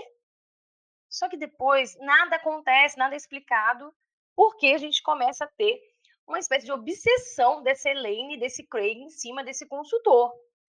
Só 1.09 1.27
que 1.27 1.38
depois 1.38 1.97
nada 2.00 2.35
acontece, 2.35 3.00
nada 3.00 3.15
é 3.15 3.17
explicado, 3.17 3.91
porque 4.35 4.67
a 4.67 4.77
gente 4.77 5.01
começa 5.01 5.45
a 5.45 5.47
ter 5.47 5.90
uma 6.27 6.39
espécie 6.39 6.65
de 6.65 6.71
obsessão 6.71 7.61
dessa 7.61 7.89
Elaine, 7.89 8.39
desse 8.39 8.65
Craig 8.67 8.97
em 8.97 9.09
cima 9.09 9.43
desse 9.43 9.67
consultor. 9.67 10.31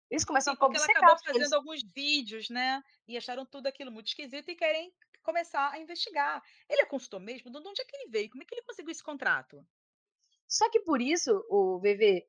Eles 0.09 0.23
começam 0.23 0.53
Sim, 0.53 0.59
a 0.61 0.65
obcecar. 0.65 0.95
Ela 0.95 1.05
acabou 1.05 1.23
fazendo 1.25 1.41
eles... 1.41 1.53
alguns 1.53 1.81
vídeos, 1.93 2.49
né? 2.49 2.81
E 3.07 3.17
acharam 3.17 3.45
tudo 3.45 3.67
aquilo 3.67 3.91
muito 3.91 4.07
esquisito 4.07 4.49
e 4.49 4.55
querem 4.55 4.93
começar 5.23 5.71
a 5.71 5.79
investigar. 5.79 6.41
Ele 6.69 6.81
é 6.81 6.85
consultor 6.85 7.19
mesmo? 7.19 7.51
De 7.51 7.57
onde 7.57 7.81
é 7.81 7.85
que 7.85 7.95
ele 7.95 8.09
veio? 8.09 8.29
Como 8.29 8.41
é 8.41 8.45
que 8.45 8.55
ele 8.55 8.63
conseguiu 8.63 8.91
esse 8.91 9.03
contrato? 9.03 9.65
Só 10.47 10.69
que 10.69 10.79
por 10.79 11.01
isso, 11.01 11.45
o 11.49 11.77
VV, 11.79 12.25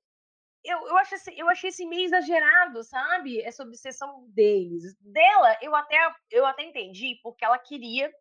eu, 0.64 0.86
eu, 0.88 0.96
acho 0.96 1.14
esse, 1.14 1.38
eu 1.38 1.48
achei 1.48 1.70
esse 1.70 1.86
meio 1.86 2.04
exagerado, 2.04 2.82
sabe? 2.82 3.40
Essa 3.40 3.62
obsessão 3.62 4.26
deles. 4.28 4.96
Dela, 5.00 5.56
eu 5.62 5.74
até, 5.74 5.96
eu 6.30 6.44
até 6.44 6.64
entendi, 6.64 7.18
porque 7.22 7.44
ela 7.44 7.58
queria 7.58 8.12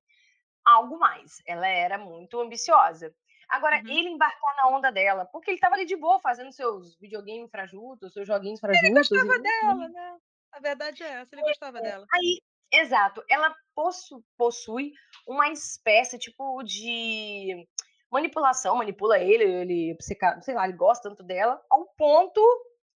algo 0.64 1.00
mais. 1.00 1.42
Ela 1.46 1.68
era 1.68 1.98
muito 1.98 2.40
ambiciosa. 2.40 3.14
Agora, 3.50 3.78
uhum. 3.78 3.90
ele 3.90 4.10
embarcar 4.10 4.56
na 4.58 4.68
onda 4.68 4.92
dela, 4.92 5.26
porque 5.26 5.52
ele 5.52 5.60
tava 5.60 5.76
ali 5.76 5.86
de 5.86 5.96
boa 5.96 6.20
fazendo 6.20 6.52
seus 6.52 6.98
videogames 6.98 7.50
frajutos, 7.50 8.14
seus 8.14 8.28
joguinhos 8.28 8.60
frajutos. 8.60 8.84
Ele 8.84 8.94
gostava 8.94 9.36
e... 9.36 9.42
dela, 9.42 9.90
né? 9.90 10.18
A 10.52 10.60
verdade 10.60 11.04
é 11.04 11.08
essa, 11.08 11.36
ele 11.36 11.42
gostava 11.44 11.80
é, 11.80 11.82
dela. 11.82 12.06
Aí, 12.14 12.42
exato, 12.72 13.24
ela 13.30 13.56
possu 13.74 14.24
possui 14.38 14.92
uma 15.26 15.50
espécie, 15.50 16.18
tipo, 16.18 16.62
de 16.64 17.68
manipulação, 18.12 18.76
manipula 18.76 19.20
ele, 19.20 19.44
ele, 19.44 19.98
sei 20.42 20.56
lá, 20.56 20.68
ele 20.68 20.78
gosta 20.78 21.10
tanto 21.10 21.24
dela, 21.24 21.62
ao 21.70 21.86
ponto, 21.98 22.42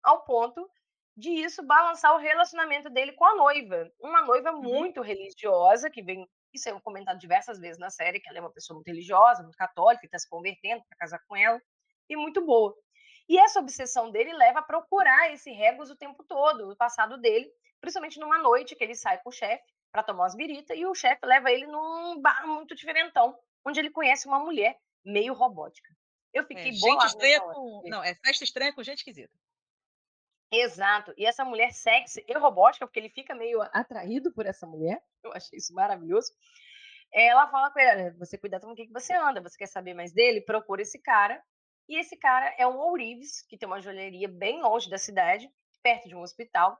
ao 0.03 0.23
ponto 0.23 0.69
de 1.15 1.29
isso 1.29 1.63
balançar 1.63 2.15
o 2.15 2.19
relacionamento 2.19 2.89
dele 2.89 3.13
com 3.13 3.25
a 3.25 3.35
noiva. 3.35 3.89
Uma 3.99 4.21
noiva 4.23 4.51
uhum. 4.51 4.61
muito 4.61 5.01
religiosa, 5.01 5.89
que 5.89 6.01
vem 6.01 6.27
isso 6.53 6.69
é 6.69 6.79
comentado 6.81 7.17
diversas 7.17 7.59
vezes 7.59 7.77
na 7.77 7.89
série, 7.89 8.19
que 8.19 8.29
ela 8.29 8.39
é 8.39 8.41
uma 8.41 8.51
pessoa 8.51 8.75
muito 8.75 8.87
religiosa, 8.87 9.43
muito 9.43 9.57
católica, 9.57 10.05
está 10.05 10.19
se 10.19 10.29
convertendo 10.29 10.83
para 10.87 10.97
casar 10.97 11.19
com 11.27 11.35
ela, 11.35 11.61
e 12.09 12.15
muito 12.15 12.45
boa. 12.45 12.75
E 13.29 13.37
essa 13.37 13.59
obsessão 13.59 14.11
dele 14.11 14.33
leva 14.33 14.59
a 14.59 14.63
procurar 14.63 15.31
esse 15.31 15.51
Regus 15.51 15.89
o 15.89 15.95
tempo 15.95 16.23
todo, 16.23 16.69
o 16.69 16.75
passado 16.75 17.17
dele, 17.17 17.49
principalmente 17.79 18.19
numa 18.19 18.37
noite 18.37 18.75
que 18.75 18.83
ele 18.83 18.95
sai 18.95 19.19
com 19.21 19.29
o 19.29 19.33
chefe 19.33 19.63
para 19.91 20.03
tomar 20.03 20.23
umas 20.23 20.35
biritas, 20.35 20.77
e 20.77 20.85
o 20.85 20.93
chefe 20.93 21.25
leva 21.25 21.51
ele 21.51 21.65
num 21.67 22.21
bar 22.21 22.47
muito 22.47 22.75
diferentão, 22.75 23.37
onde 23.65 23.79
ele 23.79 23.89
conhece 23.89 24.27
uma 24.27 24.39
mulher 24.39 24.77
meio 25.05 25.33
robótica. 25.33 25.89
Eu 26.33 26.45
fiquei 26.45 26.69
é, 26.69 26.73
gente 26.73 27.05
estranha 27.05 27.41
com... 27.41 27.81
Não, 27.85 28.03
é 28.03 28.15
festa 28.15 28.43
estranha 28.43 28.73
com 28.73 28.83
gente 28.83 28.99
esquisita. 28.99 29.33
Exato. 30.51 31.13
E 31.17 31.25
essa 31.25 31.45
mulher 31.45 31.71
sexy 31.71 32.23
e 32.27 32.37
robótica, 32.37 32.85
porque 32.85 32.99
ele 32.99 33.09
fica 33.09 33.33
meio 33.33 33.61
atraído 33.73 34.33
por 34.33 34.45
essa 34.45 34.67
mulher. 34.67 35.01
Eu 35.23 35.31
achei 35.33 35.57
isso 35.57 35.73
maravilhoso. 35.73 36.31
Ela 37.13 37.47
fala 37.47 37.71
com 37.71 37.79
ele: 37.79 38.11
você 38.11 38.37
cuidado 38.37 38.65
com 38.65 38.73
o 38.73 38.75
que 38.75 38.91
você 38.91 39.13
anda, 39.13 39.41
você 39.41 39.57
quer 39.57 39.67
saber 39.67 39.93
mais 39.93 40.11
dele? 40.11 40.41
Procura 40.41 40.81
esse 40.81 40.99
cara. 40.99 41.41
E 41.87 41.97
esse 41.99 42.15
cara 42.17 42.53
é 42.57 42.65
o 42.65 42.77
Ourives, 42.77 43.41
que 43.41 43.57
tem 43.57 43.67
uma 43.67 43.81
joalheria 43.81 44.27
bem 44.27 44.61
longe 44.61 44.89
da 44.89 44.97
cidade, 44.97 45.49
perto 45.81 46.07
de 46.07 46.15
um 46.15 46.21
hospital, 46.21 46.77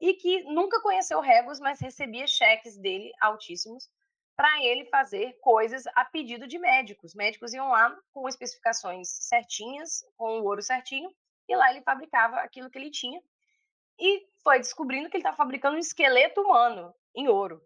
e 0.00 0.14
que 0.14 0.42
nunca 0.44 0.80
conheceu 0.80 1.20
Regos, 1.20 1.60
mas 1.60 1.78
recebia 1.78 2.26
cheques 2.26 2.76
dele 2.76 3.12
altíssimos 3.20 3.88
para 4.34 4.64
ele 4.64 4.86
fazer 4.86 5.38
coisas 5.40 5.86
a 5.94 6.04
pedido 6.04 6.48
de 6.48 6.58
médicos. 6.58 7.14
Médicos 7.14 7.52
iam 7.52 7.68
lá 7.68 7.94
com 8.12 8.26
especificações 8.26 9.08
certinhas, 9.08 10.02
com 10.16 10.40
o 10.40 10.44
ouro 10.44 10.62
certinho, 10.62 11.14
e 11.50 11.56
lá 11.56 11.70
ele 11.70 11.82
fabricava 11.82 12.36
aquilo 12.36 12.70
que 12.70 12.78
ele 12.78 12.90
tinha. 12.90 13.20
E 13.98 14.26
foi 14.42 14.58
descobrindo 14.58 15.10
que 15.10 15.16
ele 15.16 15.22
estava 15.22 15.36
fabricando 15.36 15.76
um 15.76 15.80
esqueleto 15.80 16.40
humano 16.40 16.94
em 17.14 17.28
ouro. 17.28 17.60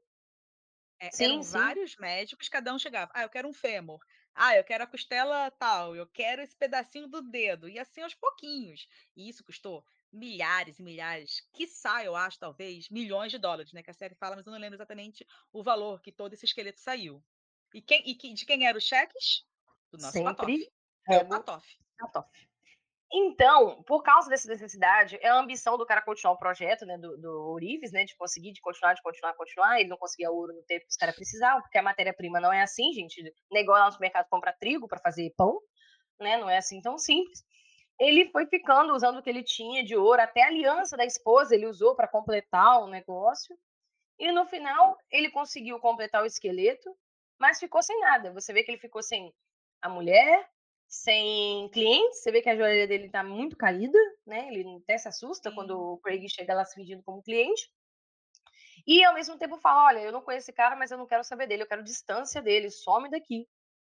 É, 0.98 1.10
sim, 1.10 1.24
eram 1.24 1.42
sim. 1.42 1.52
vários 1.52 1.96
médicos, 1.96 2.48
cada 2.48 2.72
um 2.72 2.78
chegava. 2.78 3.12
Ah, 3.14 3.22
eu 3.22 3.28
quero 3.28 3.46
um 3.46 3.52
fêmur. 3.52 4.00
Ah, 4.34 4.56
eu 4.56 4.64
quero 4.64 4.82
a 4.82 4.86
costela 4.86 5.50
tal. 5.52 5.94
Eu 5.94 6.06
quero 6.06 6.40
esse 6.40 6.56
pedacinho 6.56 7.06
do 7.06 7.20
dedo. 7.20 7.68
E 7.68 7.78
assim 7.78 8.00
aos 8.00 8.14
pouquinhos. 8.14 8.88
E 9.14 9.28
isso 9.28 9.44
custou 9.44 9.84
milhares 10.10 10.78
e 10.78 10.82
milhares, 10.82 11.42
quiçá, 11.52 12.04
eu 12.04 12.14
acho, 12.14 12.38
talvez, 12.38 12.88
milhões 12.88 13.32
de 13.32 13.38
dólares, 13.38 13.72
né? 13.72 13.82
Que 13.82 13.90
a 13.90 13.94
série 13.94 14.14
fala, 14.14 14.36
mas 14.36 14.46
eu 14.46 14.52
não 14.52 14.60
lembro 14.60 14.76
exatamente 14.76 15.26
o 15.52 15.60
valor 15.62 16.00
que 16.00 16.12
todo 16.12 16.32
esse 16.32 16.44
esqueleto 16.44 16.80
saiu. 16.80 17.22
E, 17.74 17.82
quem, 17.82 18.08
e 18.08 18.14
de 18.14 18.46
quem 18.46 18.64
eram 18.64 18.78
os 18.78 18.84
cheques? 18.84 19.44
Do 19.90 19.98
nosso 19.98 20.12
Sempre 20.12 20.34
Patof. 20.36 20.72
É 21.10 21.18
o 21.18 21.28
Patof. 21.28 21.66
Então, 23.16 23.80
por 23.84 24.02
causa 24.02 24.28
dessa 24.28 24.48
necessidade, 24.48 25.16
é 25.22 25.28
a 25.28 25.38
ambição 25.38 25.78
do 25.78 25.86
cara 25.86 26.02
continuar 26.02 26.34
o 26.34 26.38
projeto, 26.38 26.84
né, 26.84 26.98
do, 26.98 27.16
do 27.16 27.52
Urives, 27.52 27.92
né, 27.92 28.04
de 28.04 28.16
conseguir, 28.16 28.52
de 28.52 28.60
continuar, 28.60 28.94
de 28.94 29.02
continuar, 29.02 29.34
continuar. 29.34 29.78
Ele 29.78 29.88
não 29.88 29.96
conseguia 29.96 30.32
ouro 30.32 30.52
no 30.52 30.62
tempo 30.64 30.84
que 30.84 30.90
os 30.90 30.96
caras 30.96 31.14
precisavam, 31.14 31.62
porque 31.62 31.78
a 31.78 31.82
matéria-prima 31.82 32.40
não 32.40 32.52
é 32.52 32.62
assim, 32.62 32.92
gente. 32.92 33.22
Igual 33.52 33.78
lá 33.78 33.86
no 33.86 33.92
supermercado 33.92 34.26
comprar 34.28 34.54
trigo 34.54 34.88
para 34.88 34.98
fazer 34.98 35.32
pão, 35.36 35.60
né, 36.18 36.36
não 36.38 36.50
é 36.50 36.56
assim 36.56 36.80
tão 36.80 36.98
simples 36.98 37.44
ele 37.98 38.28
foi 38.30 38.46
ficando 38.46 38.92
usando 38.92 39.18
o 39.18 39.22
que 39.22 39.30
ele 39.30 39.42
tinha 39.42 39.84
de 39.84 39.96
ouro, 39.96 40.20
até 40.20 40.42
a 40.42 40.48
aliança 40.48 40.96
da 40.96 41.04
esposa 41.04 41.54
ele 41.54 41.66
usou 41.66 41.94
para 41.94 42.08
completar 42.08 42.82
o 42.82 42.88
negócio. 42.88 43.56
E 44.18 44.30
no 44.32 44.46
final 44.46 44.96
ele 45.10 45.30
conseguiu 45.30 45.78
completar 45.78 46.22
o 46.22 46.26
esqueleto, 46.26 46.90
mas 47.38 47.58
ficou 47.58 47.82
sem 47.82 47.98
nada. 48.00 48.32
Você 48.32 48.52
vê 48.52 48.62
que 48.62 48.72
ele 48.72 48.80
ficou 48.80 49.02
sem 49.02 49.32
a 49.82 49.88
mulher, 49.88 50.48
sem 50.88 51.68
clientes. 51.70 52.22
Você 52.22 52.32
vê 52.32 52.42
que 52.42 52.48
a 52.50 52.56
joalheria 52.56 52.86
dele 52.86 53.06
está 53.06 53.22
muito 53.22 53.56
caída, 53.56 53.98
né? 54.26 54.48
Ele 54.48 54.78
até 54.82 54.98
se 54.98 55.08
assusta 55.08 55.52
quando 55.52 55.78
o 55.78 55.98
Craig 55.98 56.28
chega 56.28 56.54
lá 56.54 56.64
se 56.64 56.74
fingindo 56.74 57.02
como 57.02 57.22
cliente. 57.22 57.70
E 58.86 59.04
ao 59.04 59.14
mesmo 59.14 59.38
tempo 59.38 59.58
fala: 59.58 59.86
Olha, 59.86 60.00
eu 60.00 60.12
não 60.12 60.22
conheço 60.22 60.44
esse 60.44 60.52
cara, 60.52 60.76
mas 60.76 60.90
eu 60.90 60.98
não 60.98 61.06
quero 61.06 61.24
saber 61.24 61.46
dele, 61.46 61.62
eu 61.62 61.68
quero 61.68 61.82
distância 61.82 62.42
dele, 62.42 62.70
some 62.70 63.10
daqui 63.10 63.46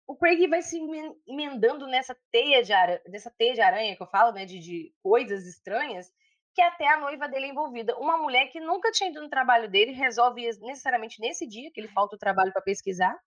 o 0.06 0.16
Craig 0.16 0.46
vai 0.46 0.62
se 0.62 0.78
emendando 1.26 1.86
nessa 1.88 2.16
teia 2.30 2.62
de 2.62 2.72
aranha, 2.72 3.02
dessa 3.06 3.30
teia 3.30 3.54
de 3.54 3.60
aranha 3.60 3.96
que 3.96 4.02
eu 4.02 4.06
falo, 4.06 4.32
né, 4.32 4.44
de, 4.44 4.58
de 4.60 4.94
coisas 5.02 5.44
estranhas, 5.46 6.12
que 6.54 6.62
até 6.62 6.88
a 6.88 7.00
noiva 7.00 7.28
dele 7.28 7.46
é 7.46 7.48
envolvida. 7.48 7.96
Uma 7.98 8.16
mulher 8.16 8.46
que 8.46 8.60
nunca 8.60 8.92
tinha 8.92 9.10
ido 9.10 9.20
no 9.20 9.28
trabalho 9.28 9.68
dele, 9.68 9.90
resolve 9.92 10.42
necessariamente 10.60 11.20
nesse 11.20 11.46
dia 11.46 11.70
que 11.72 11.80
ele 11.80 11.88
falta 11.88 12.14
o 12.14 12.18
trabalho 12.18 12.52
para 12.52 12.62
pesquisar. 12.62 13.18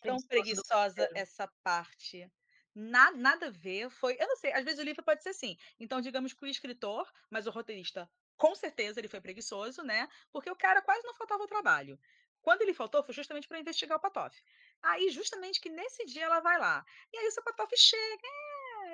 Tão 0.00 0.16
preguiçosa 0.28 1.08
essa 1.14 1.48
parte. 1.62 2.30
Nada, 2.74 3.16
nada 3.16 3.46
a 3.46 3.50
ver, 3.50 3.90
foi. 3.90 4.16
Eu 4.18 4.26
não 4.26 4.36
sei, 4.36 4.52
às 4.52 4.64
vezes 4.64 4.80
o 4.80 4.84
livro 4.84 5.02
pode 5.02 5.22
ser 5.22 5.30
assim. 5.30 5.56
Então, 5.78 6.00
digamos 6.00 6.32
que 6.32 6.44
o 6.44 6.48
escritor, 6.48 7.10
mas 7.30 7.46
o 7.46 7.50
roteirista, 7.50 8.10
com 8.36 8.54
certeza 8.54 8.98
ele 9.00 9.08
foi 9.08 9.20
preguiçoso, 9.20 9.82
né? 9.82 10.08
Porque 10.32 10.50
o 10.50 10.56
cara 10.56 10.80
quase 10.82 11.06
não 11.06 11.14
faltava 11.14 11.42
o 11.42 11.46
trabalho. 11.46 11.98
Quando 12.40 12.62
ele 12.62 12.74
faltou, 12.74 13.02
foi 13.04 13.14
justamente 13.14 13.46
para 13.46 13.60
investigar 13.60 13.98
o 13.98 14.00
Patoff. 14.00 14.42
Aí, 14.82 15.10
justamente 15.10 15.60
que 15.60 15.68
nesse 15.70 16.04
dia 16.06 16.24
ela 16.24 16.40
vai 16.40 16.58
lá. 16.58 16.84
E 17.12 17.18
aí 17.18 17.28
o 17.28 17.30
seu 17.30 17.42
Patoff 17.42 17.76
chega, 17.76 18.28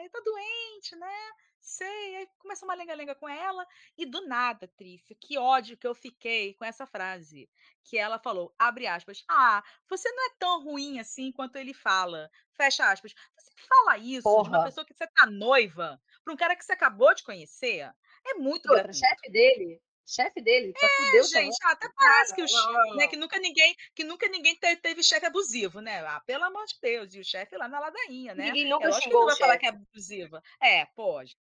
é, 0.01 0.09
tá 0.09 0.21
doente, 0.21 0.97
né? 0.97 1.33
Sei. 1.61 2.17
Aí 2.17 2.29
começa 2.39 2.65
uma 2.65 2.75
lenga-lenga 2.75 3.15
com 3.15 3.29
ela. 3.29 3.67
E 3.97 4.07
do 4.07 4.27
nada, 4.27 4.69
Trícia, 4.69 5.17
que 5.21 5.39
ódio 5.39 5.77
que 5.77 5.87
eu 5.87 5.95
fiquei 5.95 6.55
com 6.55 6.65
essa 6.65 6.87
frase. 6.87 7.49
Que 7.85 7.99
ela 7.99 8.19
falou, 8.19 8.55
abre 8.59 8.87
aspas, 8.87 9.25
ah, 9.29 9.63
você 9.89 10.11
não 10.11 10.27
é 10.27 10.31
tão 10.39 10.65
ruim 10.65 10.99
assim 10.99 11.33
quanto 11.33 11.57
ele 11.57 11.75
fala. 11.75 12.31
Fecha 12.57 12.91
aspas. 12.91 13.15
Você 13.37 13.51
fala 13.69 13.99
isso 13.99 14.23
Porra. 14.23 14.43
de 14.43 14.49
uma 14.51 14.65
pessoa 14.65 14.85
que 14.85 14.95
você 14.95 15.07
tá 15.07 15.27
noiva, 15.27 16.01
para 16.25 16.35
um 16.35 16.37
cara 16.37 16.57
que 16.57 16.65
você 16.65 16.73
acabou 16.73 17.15
de 17.15 17.23
conhecer. 17.23 17.91
É 18.27 18.35
muito 18.35 18.71
O 18.71 18.93
chefe 18.93 19.31
dele 19.31 19.81
chefe 20.09 20.41
dele, 20.41 20.73
só 20.79 20.87
é, 20.87 20.89
fudeu 20.89 21.25
gente, 21.25 21.57
até 21.65 21.89
parece 21.95 22.35
que, 22.35 22.43
o, 22.43 22.97
né, 22.97 23.07
que 23.07 23.17
nunca 23.17 23.39
ninguém, 23.39 23.77
que 23.95 24.03
nunca 24.03 24.27
ninguém 24.29 24.57
teve, 24.57 24.77
teve 24.81 25.03
chefe 25.03 25.27
abusivo, 25.27 25.81
né? 25.81 26.01
Ah, 26.01 26.21
pelo 26.27 26.45
amor 26.45 26.65
de 26.65 26.77
Deus, 26.81 27.15
e 27.15 27.21
o 27.21 27.25
chefe 27.25 27.57
lá 27.57 27.69
na 27.69 27.79
ladainha, 27.79 28.35
né? 28.35 28.47
Ninguém 28.47 28.69
nunca 28.69 28.89
é, 28.89 28.93
xingou 28.93 29.21
que 29.21 29.27
vai 29.27 29.37
falar 29.37 29.59
que 29.59 29.67
é 29.67 29.69
abusiva. 29.69 30.43
É, 30.63 30.87
pode. 30.97 31.37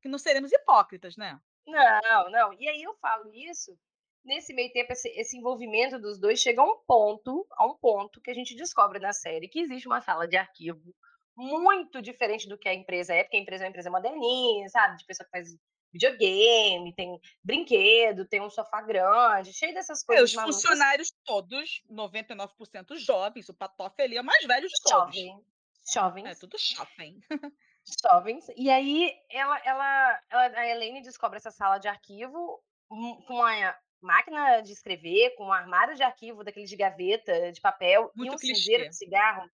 Que 0.00 0.08
não 0.08 0.18
seremos 0.18 0.52
hipócritas, 0.52 1.16
né? 1.16 1.40
Não, 1.66 2.30
não. 2.30 2.52
E 2.54 2.68
aí 2.68 2.82
eu 2.82 2.94
falo 2.96 3.32
isso, 3.32 3.78
nesse 4.24 4.52
meio 4.52 4.72
tempo, 4.72 4.92
esse, 4.92 5.08
esse 5.10 5.36
envolvimento 5.36 5.98
dos 5.98 6.18
dois 6.18 6.40
chega 6.40 6.60
a 6.60 6.64
um 6.64 6.78
ponto, 6.86 7.46
a 7.52 7.66
um 7.66 7.76
ponto 7.76 8.20
que 8.20 8.30
a 8.30 8.34
gente 8.34 8.54
descobre 8.54 8.98
na 8.98 9.12
série 9.12 9.48
que 9.48 9.60
existe 9.60 9.86
uma 9.86 10.00
sala 10.00 10.26
de 10.26 10.36
arquivo 10.36 10.94
muito 11.36 12.02
diferente 12.02 12.48
do 12.48 12.58
que 12.58 12.68
a 12.68 12.74
empresa 12.74 13.14
é, 13.14 13.24
porque 13.24 13.36
a 13.36 13.40
empresa 13.40 13.64
é 13.64 13.66
uma 13.66 13.70
empresa 13.70 13.90
moderninha, 13.90 14.68
sabe? 14.68 14.98
De 14.98 15.04
pessoa 15.06 15.24
que 15.24 15.30
faz 15.30 15.48
videogame, 15.92 16.94
tem 16.94 17.20
brinquedo, 17.42 18.26
tem 18.26 18.40
um 18.40 18.48
sofá 18.48 18.80
grande, 18.80 19.52
cheio 19.52 19.74
dessas 19.74 20.02
coisas. 20.02 20.30
os 20.30 20.36
malucas. 20.36 20.56
funcionários 20.56 21.12
todos, 21.24 21.82
99% 21.90 22.96
jovens, 22.96 23.48
o 23.48 23.54
Patoff 23.54 24.00
ali 24.00 24.16
é 24.16 24.20
o 24.20 24.24
mais 24.24 24.44
velho 24.46 24.66
de 24.66 24.82
todos. 24.82 25.14
Jovem. 25.14 25.44
Jovens. 25.92 26.26
É 26.26 26.34
tudo 26.34 26.56
jovem. 26.58 27.20
Jovens. 28.02 28.46
E 28.56 28.70
aí 28.70 29.12
ela, 29.30 29.60
ela, 29.64 30.20
ela, 30.30 30.42
a 30.58 30.68
Helene 30.68 31.02
descobre 31.02 31.36
essa 31.36 31.50
sala 31.50 31.78
de 31.78 31.88
arquivo 31.88 32.62
com 32.88 33.34
uma 33.34 33.76
máquina 34.00 34.60
de 34.60 34.72
escrever, 34.72 35.34
com 35.36 35.46
um 35.46 35.52
armário 35.52 35.94
de 35.94 36.02
arquivo 36.02 36.44
daqueles 36.44 36.68
de 36.68 36.76
gaveta, 36.76 37.52
de 37.52 37.60
papel, 37.60 38.10
muito 38.14 38.32
e 38.32 38.34
um 38.34 38.38
clichê. 38.38 38.54
cinzeiro 38.54 38.88
de 38.88 38.96
cigarro 38.96 39.48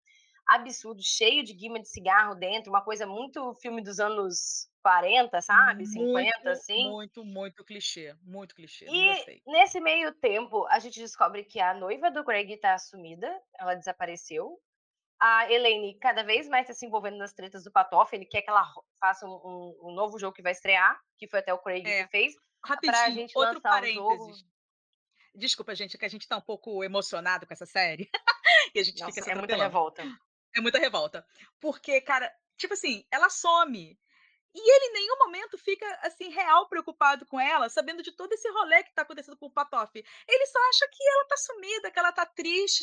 absurdo, 0.49 1.03
cheio 1.03 1.45
de 1.45 1.53
guima 1.53 1.79
de 1.79 1.89
cigarro 1.89 2.35
dentro, 2.35 2.71
uma 2.71 2.83
coisa 2.83 3.07
muito 3.07 3.55
filme 3.57 3.83
dos 3.83 4.01
anos 4.01 4.67
40, 4.83 5.43
sabe? 5.43 5.85
50, 5.85 6.51
assim. 6.51 6.91
Muito, 6.91 7.23
muito 7.23 7.65
clichê. 7.65 8.15
Muito 8.23 8.55
clichê. 8.55 8.87
E 8.89 9.43
nesse 9.47 9.79
meio 9.79 10.13
tempo, 10.15 10.67
a 10.69 10.79
gente 10.79 10.99
descobre 10.99 11.45
que 11.45 11.61
a 11.61 11.75
noiva 11.75 12.11
do 12.11 12.25
Greg 12.25 12.57
tá 12.57 12.75
assumida, 12.75 13.31
ela 13.59 13.75
desapareceu. 13.75 14.59
A 15.21 15.51
Elaine 15.51 15.99
cada 15.99 16.23
vez 16.23 16.49
mais 16.49 16.63
está 16.63 16.75
se 16.75 16.87
envolvendo 16.87 17.19
nas 17.19 17.33
tretas 17.33 17.65
do 17.65 17.73
Patoff. 17.73 18.15
Ele 18.15 18.25
quer 18.25 18.43
que 18.43 18.51
ela 18.51 18.65
faça 19.01 19.27
um, 19.27 19.31
um, 19.31 19.91
um 19.91 19.95
novo 19.95 20.19
jogo 20.19 20.35
que 20.35 20.43
vai 20.43 20.53
estrear, 20.53 20.99
que 21.17 21.29
foi 21.29 21.41
até 21.41 21.53
o 21.53 21.59
Craig 21.59 21.87
é. 21.87 22.05
que 22.05 22.11
fez. 22.11 22.35
Rapidinho, 22.65 22.93
pra 22.93 23.11
gente 23.11 23.37
outro 23.37 23.61
parênteses. 23.61 24.45
Desculpa, 25.35 25.75
gente, 25.75 25.97
que 25.97 26.05
a 26.05 26.09
gente 26.09 26.27
tá 26.27 26.37
um 26.37 26.43
pouco 26.43 26.83
emocionado 26.83 27.47
com 27.47 27.53
essa 27.53 27.67
série. 27.67 28.09
e 28.75 28.81
a 28.81 28.83
gente 28.83 29.01
Nossa, 29.01 29.13
fica 29.13 29.33
É 29.33 29.35
muita 29.35 29.57
revolta. 29.57 30.03
É 30.57 30.61
muita 30.61 30.79
revolta. 30.79 31.27
Porque, 31.61 32.01
cara, 32.01 32.33
tipo 32.57 32.75
assim, 32.75 33.05
ela 33.11 33.31
some. 33.31 33.99
E 34.55 34.61
ele 34.61 34.87
em 34.87 34.93
nenhum 34.93 35.19
momento 35.19 35.59
fica, 35.59 35.87
assim, 36.03 36.31
real 36.31 36.69
preocupado 36.69 37.27
com 37.27 37.39
ela, 37.39 37.69
sabendo 37.69 38.03
de 38.03 38.13
todo 38.13 38.33
esse 38.33 38.49
rolê 38.51 38.83
que 38.83 38.95
tá 38.95 39.03
acontecendo 39.03 39.37
com 39.37 39.47
o 39.47 39.51
Patoff. 39.51 39.93
Ele 39.95 40.47
só 40.47 40.59
acha 40.71 40.89
que 40.91 41.09
ela 41.09 41.25
tá 41.27 41.37
sumida, 41.37 41.91
que 41.91 41.99
ela 41.99 42.13
tá 42.13 42.27
triste, 42.27 42.83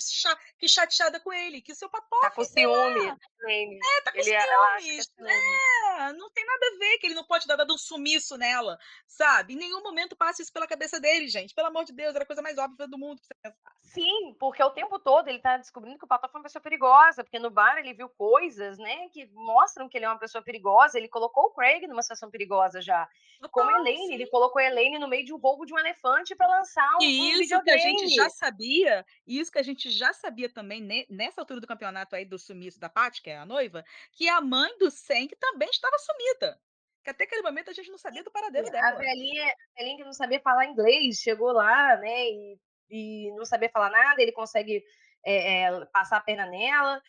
que 0.57 0.67
chateada 0.67 1.19
com 1.19 1.33
ele, 1.33 1.61
que 1.61 1.71
o 1.71 1.75
seu 1.75 1.89
Patoff... 1.89 2.21
Tá 2.21 2.31
com 2.31 2.43
ciúme. 2.43 3.07
É, 3.07 4.01
tá 4.03 4.11
com 4.11 4.19
ele, 4.19 4.33
é 4.33 4.79
ciúmes. 4.79 5.11
É, 5.19 6.13
não 6.13 6.29
tem 6.31 6.45
nada 6.45 6.67
a 6.67 6.77
ver 6.77 6.97
que 6.99 7.07
ele 7.07 7.15
não 7.15 7.25
pode 7.25 7.47
dar 7.47 7.55
dado 7.55 7.73
um 7.73 7.77
sumiço 7.77 8.37
nela, 8.37 8.77
sabe? 9.07 9.53
Em 9.53 9.57
nenhum 9.57 9.81
momento 9.81 10.15
passa 10.15 10.41
isso 10.41 10.53
pela 10.53 10.67
cabeça 10.67 10.99
dele, 10.99 11.27
gente. 11.27 11.53
Pelo 11.53 11.67
amor 11.67 11.83
de 11.83 11.93
Deus, 11.93 12.15
era 12.15 12.23
a 12.23 12.27
coisa 12.27 12.41
mais 12.41 12.57
óbvia 12.57 12.87
do 12.87 12.97
mundo 12.97 13.21
pra 13.21 13.27
você 13.27 13.35
pensar. 13.41 13.75
Sim, 13.81 14.35
porque 14.39 14.63
o 14.63 14.71
tempo 14.71 14.99
todo 14.99 15.27
ele 15.27 15.39
tá 15.39 15.57
descobrindo 15.57 15.97
que 15.97 16.05
o 16.05 16.07
Patoff 16.07 16.33
é 16.33 16.37
uma 16.37 16.43
pessoa 16.43 16.61
perigosa, 16.61 17.23
porque 17.23 17.39
no 17.39 17.49
bar 17.49 17.77
ele 17.77 17.93
viu 17.93 18.09
coisas, 18.09 18.77
né, 18.77 19.07
que 19.09 19.25
mostram 19.33 19.87
que 19.87 19.97
ele 19.97 20.05
é 20.05 20.09
uma 20.09 20.19
pessoa 20.19 20.43
perigosa. 20.43 20.97
Ele 20.97 21.07
colocou 21.07 21.45
o 21.45 21.51
Craig 21.55 21.87
numa 21.87 22.01
situação 22.01 22.29
perigosa 22.29 22.81
já. 22.81 23.07
Como 23.51 23.69
a 23.69 23.79
Elaine, 23.79 24.13
ele 24.13 24.27
colocou 24.27 24.61
a 24.61 24.65
Elaine 24.65 24.99
no 24.99 25.07
meio 25.07 25.25
de 25.25 25.33
um 25.33 25.37
roubo 25.37 25.65
de 25.65 25.73
um 25.73 25.79
elefante 25.79 26.35
para 26.35 26.47
lançar 26.47 26.89
um, 26.95 27.03
e 27.03 27.31
isso 27.31 27.39
videogame. 27.39 27.63
que 27.63 27.71
a 27.71 27.77
gente 27.77 28.15
já 28.15 28.29
sabia, 28.29 29.05
isso 29.25 29.51
que 29.51 29.59
a 29.59 29.63
gente 29.63 29.89
já 29.89 30.13
sabia 30.13 30.49
também 30.49 30.81
nessa 31.09 31.41
altura 31.41 31.59
do 31.59 31.67
campeonato 31.67 32.15
aí 32.15 32.25
do 32.25 32.39
sumiço 32.39 32.79
da 32.79 32.89
Paty, 32.89 33.21
que 33.21 33.29
é 33.29 33.37
a 33.37 33.45
noiva, 33.45 33.83
que 34.11 34.27
a 34.27 34.41
mãe 34.41 34.77
do 34.77 34.89
Sen 34.89 35.27
também 35.39 35.69
estava 35.69 35.97
sumida. 35.99 36.59
Que 37.03 37.11
até 37.11 37.23
aquele 37.23 37.43
momento 37.43 37.69
a 37.69 37.73
gente 37.73 37.91
não 37.91 37.99
sabia 37.99 38.23
do 38.23 38.31
paradeiro 38.31 38.69
dela. 38.71 38.87
A 38.87 38.95
velhinha, 38.95 39.45
a 39.45 39.79
velhinha 39.79 39.97
que 39.97 40.03
não 40.03 40.13
sabia 40.13 40.39
falar 40.39 40.65
inglês 40.65 41.17
chegou 41.17 41.51
lá, 41.51 41.97
né, 41.97 42.29
e, 42.29 42.59
e 42.89 43.31
não 43.35 43.45
sabia 43.45 43.69
falar 43.69 43.91
nada, 43.91 44.21
ele 44.21 44.31
consegue 44.31 44.83
é, 45.23 45.63
é, 45.63 45.85
passar 45.93 46.17
a 46.17 46.21
perna 46.21 46.45
nela. 46.47 47.01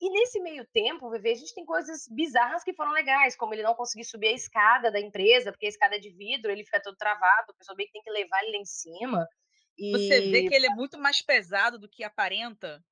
E 0.00 0.10
nesse 0.10 0.40
meio 0.40 0.66
tempo, 0.72 1.10
Vivi, 1.10 1.30
a 1.30 1.34
gente 1.34 1.54
tem 1.54 1.64
coisas 1.64 2.06
bizarras 2.10 2.62
que 2.62 2.74
foram 2.74 2.92
legais, 2.92 3.36
como 3.36 3.54
ele 3.54 3.62
não 3.62 3.74
conseguir 3.74 4.04
subir 4.04 4.28
a 4.28 4.32
escada 4.32 4.90
da 4.90 5.00
empresa, 5.00 5.50
porque 5.52 5.66
a 5.66 5.70
escada 5.70 5.96
é 5.96 5.98
de 5.98 6.10
vidro, 6.10 6.50
ele 6.50 6.64
fica 6.64 6.82
todo 6.82 6.96
travado, 6.96 7.52
a 7.52 7.54
pessoa 7.54 7.76
bem 7.76 7.86
que 7.86 7.92
tem 7.92 8.02
que 8.02 8.10
levar 8.10 8.42
ele 8.42 8.52
lá 8.52 8.58
em 8.58 8.64
cima. 8.64 9.26
Você 9.90 10.20
vê 10.22 10.42
E, 10.42 10.48
que 10.48 10.54
ele 10.54 10.66
é 10.66 10.70
muito 10.70 10.98
mais 10.98 11.22
pesado 11.22 11.78
do 11.78 11.88
que 11.88 12.04
aparenta. 12.04 12.82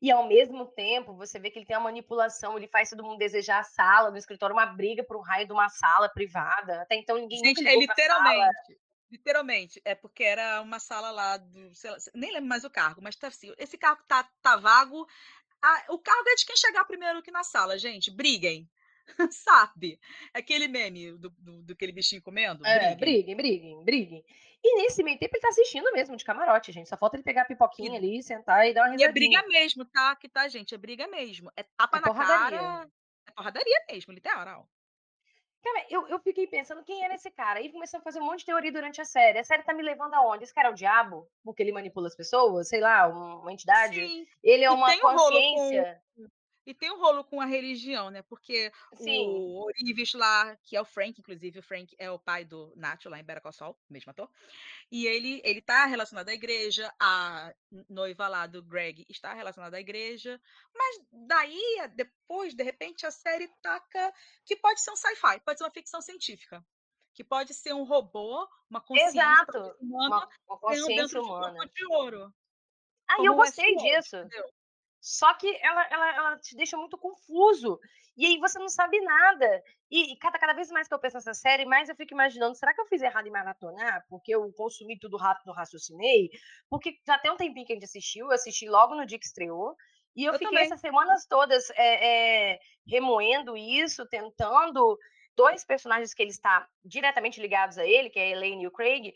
e 0.00 0.10
ao 0.10 0.26
mesmo 0.28 0.66
tempo, 0.66 1.14
você 1.16 1.38
vê 1.38 1.50
que 1.50 1.58
ele 1.58 1.66
tem 1.66 1.76
a 1.76 1.80
manipulação, 1.80 2.56
ele 2.56 2.68
faz 2.68 2.90
todo 2.90 3.02
mundo 3.02 3.18
desejar 3.18 3.60
a 3.60 3.64
sala 3.64 4.10
do 4.10 4.18
escritório, 4.18 4.54
uma 4.54 4.66
briga 4.66 5.04
por 5.04 5.16
um 5.16 5.22
raio 5.22 5.46
de 5.46 5.52
uma 5.52 5.68
sala 5.68 6.08
privada. 6.08 6.82
Até 6.82 6.96
então 6.96 7.16
ninguém 7.16 7.38
Gente, 7.42 7.66
é 7.66 7.76
literalmente. 7.76 8.78
Literalmente, 9.10 9.80
é 9.86 9.94
porque 9.94 10.22
era 10.22 10.60
uma 10.60 10.78
sala 10.78 11.10
lá 11.10 11.38
do, 11.38 11.72
lá, 11.84 11.96
nem 12.14 12.30
lembro 12.30 12.48
mais 12.48 12.64
o 12.64 12.70
cargo, 12.70 13.00
mas 13.02 13.16
tá 13.16 13.28
assim, 13.28 13.50
esse 13.56 13.78
cargo 13.78 14.02
tá, 14.06 14.28
tá 14.42 14.56
vago. 14.58 15.06
Ah, 15.62 15.84
o 15.90 15.98
cargo 15.98 16.28
é 16.28 16.34
de 16.36 16.46
quem 16.46 16.56
chegar 16.56 16.84
primeiro 16.84 17.18
aqui 17.18 17.30
na 17.30 17.42
sala, 17.44 17.78
gente. 17.78 18.10
Briguem. 18.10 18.68
Sabe? 19.32 19.98
Aquele 20.34 20.68
meme 20.68 21.12
do, 21.12 21.30
do, 21.30 21.62
do 21.62 21.72
aquele 21.72 21.92
bichinho 21.92 22.22
comendo. 22.22 22.64
É, 22.66 22.94
Briguem. 22.94 22.96
briguem, 22.96 23.36
briguem, 23.36 23.84
briguem. 23.84 24.24
E 24.62 24.76
nesse 24.82 25.02
meio 25.02 25.18
tempo 25.18 25.34
ele 25.34 25.40
tá 25.40 25.48
assistindo 25.48 25.90
mesmo, 25.92 26.16
de 26.16 26.24
camarote, 26.24 26.72
gente. 26.72 26.88
Só 26.88 26.96
falta 26.96 27.16
ele 27.16 27.22
pegar 27.24 27.42
a 27.42 27.44
E, 27.44 27.48
pipoquinha 27.48 27.96
ali, 27.98 28.22
sentar 28.22 28.66
e 28.68 28.74
dar 28.74 28.88
uma 28.88 28.96
e 28.96 29.02
é 29.02 29.08
briga 29.12 29.40
risadinha. 29.40 29.48
mesmo, 29.48 29.84
tá? 29.84 30.14
Que 30.16 30.28
tá, 30.28 30.46
gente? 30.48 30.74
É 30.74 30.78
briga 30.78 31.06
mesmo. 31.08 31.50
É 31.56 31.62
tapa 31.62 31.98
É 31.98 32.00
na 32.00 32.06
porradaria. 32.08 32.58
cara. 32.58 32.90
É 33.26 33.32
porradaria 33.32 33.84
mesmo, 33.90 34.12
literal. 34.12 34.68
Cara, 35.62 35.86
eu, 35.90 36.06
eu 36.08 36.18
fiquei 36.20 36.46
pensando 36.46 36.84
quem 36.84 37.04
era 37.04 37.14
esse 37.14 37.30
cara. 37.30 37.60
E 37.60 37.70
comecei 37.72 37.98
a 37.98 38.02
fazer 38.02 38.20
um 38.20 38.24
monte 38.24 38.40
de 38.40 38.46
teoria 38.46 38.70
durante 38.72 39.00
a 39.00 39.04
série. 39.04 39.38
A 39.38 39.44
série 39.44 39.62
tá 39.64 39.74
me 39.74 39.82
levando 39.82 40.14
aonde? 40.14 40.44
Esse 40.44 40.54
cara 40.54 40.68
é 40.68 40.70
o 40.70 40.74
diabo? 40.74 41.28
Porque 41.44 41.62
ele 41.62 41.72
manipula 41.72 42.06
as 42.06 42.16
pessoas? 42.16 42.68
Sei 42.68 42.80
lá, 42.80 43.08
um- 43.08 43.40
uma 43.40 43.52
entidade? 43.52 44.06
Sim. 44.06 44.26
Ele 44.42 44.64
é 44.64 44.68
E 44.68 44.70
uma 44.70 44.86
um 44.94 45.00
rolo 45.00 45.16
com 45.16 45.54
consciência? 45.56 46.00
E 46.68 46.74
tem 46.74 46.90
um 46.90 46.98
rolo 46.98 47.24
com 47.24 47.40
a 47.40 47.46
religião, 47.46 48.10
né? 48.10 48.20
Porque 48.20 48.70
Sim. 48.92 49.26
o 49.26 49.64
Orives 49.64 50.12
lá, 50.12 50.54
que 50.62 50.76
é 50.76 50.80
o 50.82 50.84
Frank, 50.84 51.18
inclusive, 51.18 51.60
o 51.60 51.62
Frank 51.62 51.96
é 51.98 52.10
o 52.10 52.18
pai 52.18 52.44
do 52.44 52.74
Nacho 52.76 53.08
lá 53.08 53.18
em 53.18 53.24
o 53.24 53.76
mesmo 53.88 54.10
ator. 54.10 54.30
E 54.92 55.06
ele, 55.06 55.40
ele 55.46 55.62
tá 55.62 55.86
relacionado 55.86 56.28
à 56.28 56.34
igreja, 56.34 56.94
a 57.00 57.54
noiva 57.88 58.28
lá 58.28 58.46
do 58.46 58.62
Greg 58.62 59.06
está 59.08 59.32
relacionada 59.32 59.78
à 59.78 59.80
igreja. 59.80 60.38
Mas 60.74 61.00
daí, 61.10 61.88
depois, 61.94 62.52
de 62.52 62.62
repente, 62.62 63.06
a 63.06 63.10
série 63.10 63.48
taca 63.62 64.12
que 64.44 64.54
pode 64.54 64.82
ser 64.82 64.90
um 64.90 64.96
sci-fi, 64.96 65.40
pode 65.40 65.56
ser 65.56 65.64
uma 65.64 65.70
ficção 65.70 66.02
científica. 66.02 66.62
Que 67.14 67.24
pode 67.24 67.54
ser 67.54 67.72
um 67.72 67.84
robô, 67.84 68.46
uma 68.68 68.82
consciência 68.82 69.20
Exato. 69.20 69.58
Uma, 69.80 70.06
humana, 70.06 70.28
uma 70.46 70.60
ganhando 70.60 70.60
consciência 70.60 70.96
dentro 70.96 71.22
de 71.22 71.28
humana. 71.30 71.58
corpo 71.60 71.74
de 71.74 71.86
ouro. 71.86 72.34
Ah, 73.08 73.22
e 73.22 73.24
eu 73.24 73.34
gostei 73.34 73.74
disso. 73.74 74.18
entendeu? 74.18 74.52
Só 75.00 75.32
que 75.34 75.48
ela, 75.62 75.86
ela, 75.90 76.14
ela 76.14 76.38
te 76.38 76.56
deixa 76.56 76.76
muito 76.76 76.98
confuso. 76.98 77.78
E 78.16 78.26
aí 78.26 78.38
você 78.38 78.58
não 78.58 78.68
sabe 78.68 79.00
nada. 79.00 79.62
E, 79.90 80.12
e 80.12 80.16
cada, 80.18 80.38
cada 80.38 80.52
vez 80.52 80.70
mais 80.70 80.88
que 80.88 80.94
eu 80.94 80.98
penso 80.98 81.16
nessa 81.16 81.34
série, 81.34 81.64
mais 81.64 81.88
eu 81.88 81.94
fico 81.94 82.12
imaginando, 82.12 82.56
será 82.56 82.74
que 82.74 82.80
eu 82.80 82.86
fiz 82.86 83.00
errado 83.00 83.26
em 83.26 83.30
maratonar? 83.30 84.04
Porque 84.08 84.34
eu 84.34 84.52
consumi 84.54 84.98
tudo 84.98 85.16
rápido, 85.16 85.52
raciocinei? 85.52 86.30
Porque 86.68 86.98
já 87.06 87.18
tem 87.18 87.30
um 87.30 87.36
tempinho 87.36 87.64
que 87.64 87.72
a 87.72 87.76
gente 87.76 87.84
assistiu, 87.84 88.26
eu 88.26 88.32
assisti 88.32 88.68
logo 88.68 88.94
no 88.94 89.06
dia 89.06 89.18
que 89.18 89.26
estreou. 89.26 89.76
E 90.16 90.24
eu, 90.24 90.32
Eu 90.32 90.38
fiquei 90.38 90.48
também. 90.48 90.64
essas 90.64 90.80
semanas 90.80 91.26
todas 91.26 91.70
é, 91.70 92.54
é, 92.54 92.58
remoendo 92.86 93.56
isso, 93.56 94.06
tentando. 94.08 94.98
Dois 95.36 95.64
personagens 95.64 96.12
que 96.12 96.20
ele 96.20 96.32
está 96.32 96.68
diretamente 96.84 97.40
ligados 97.40 97.78
a 97.78 97.86
ele, 97.86 98.10
que 98.10 98.18
é 98.18 98.24
a 98.24 98.30
Elaine 98.30 98.64
e 98.64 98.66
o 98.66 98.72
Craig, 98.72 99.14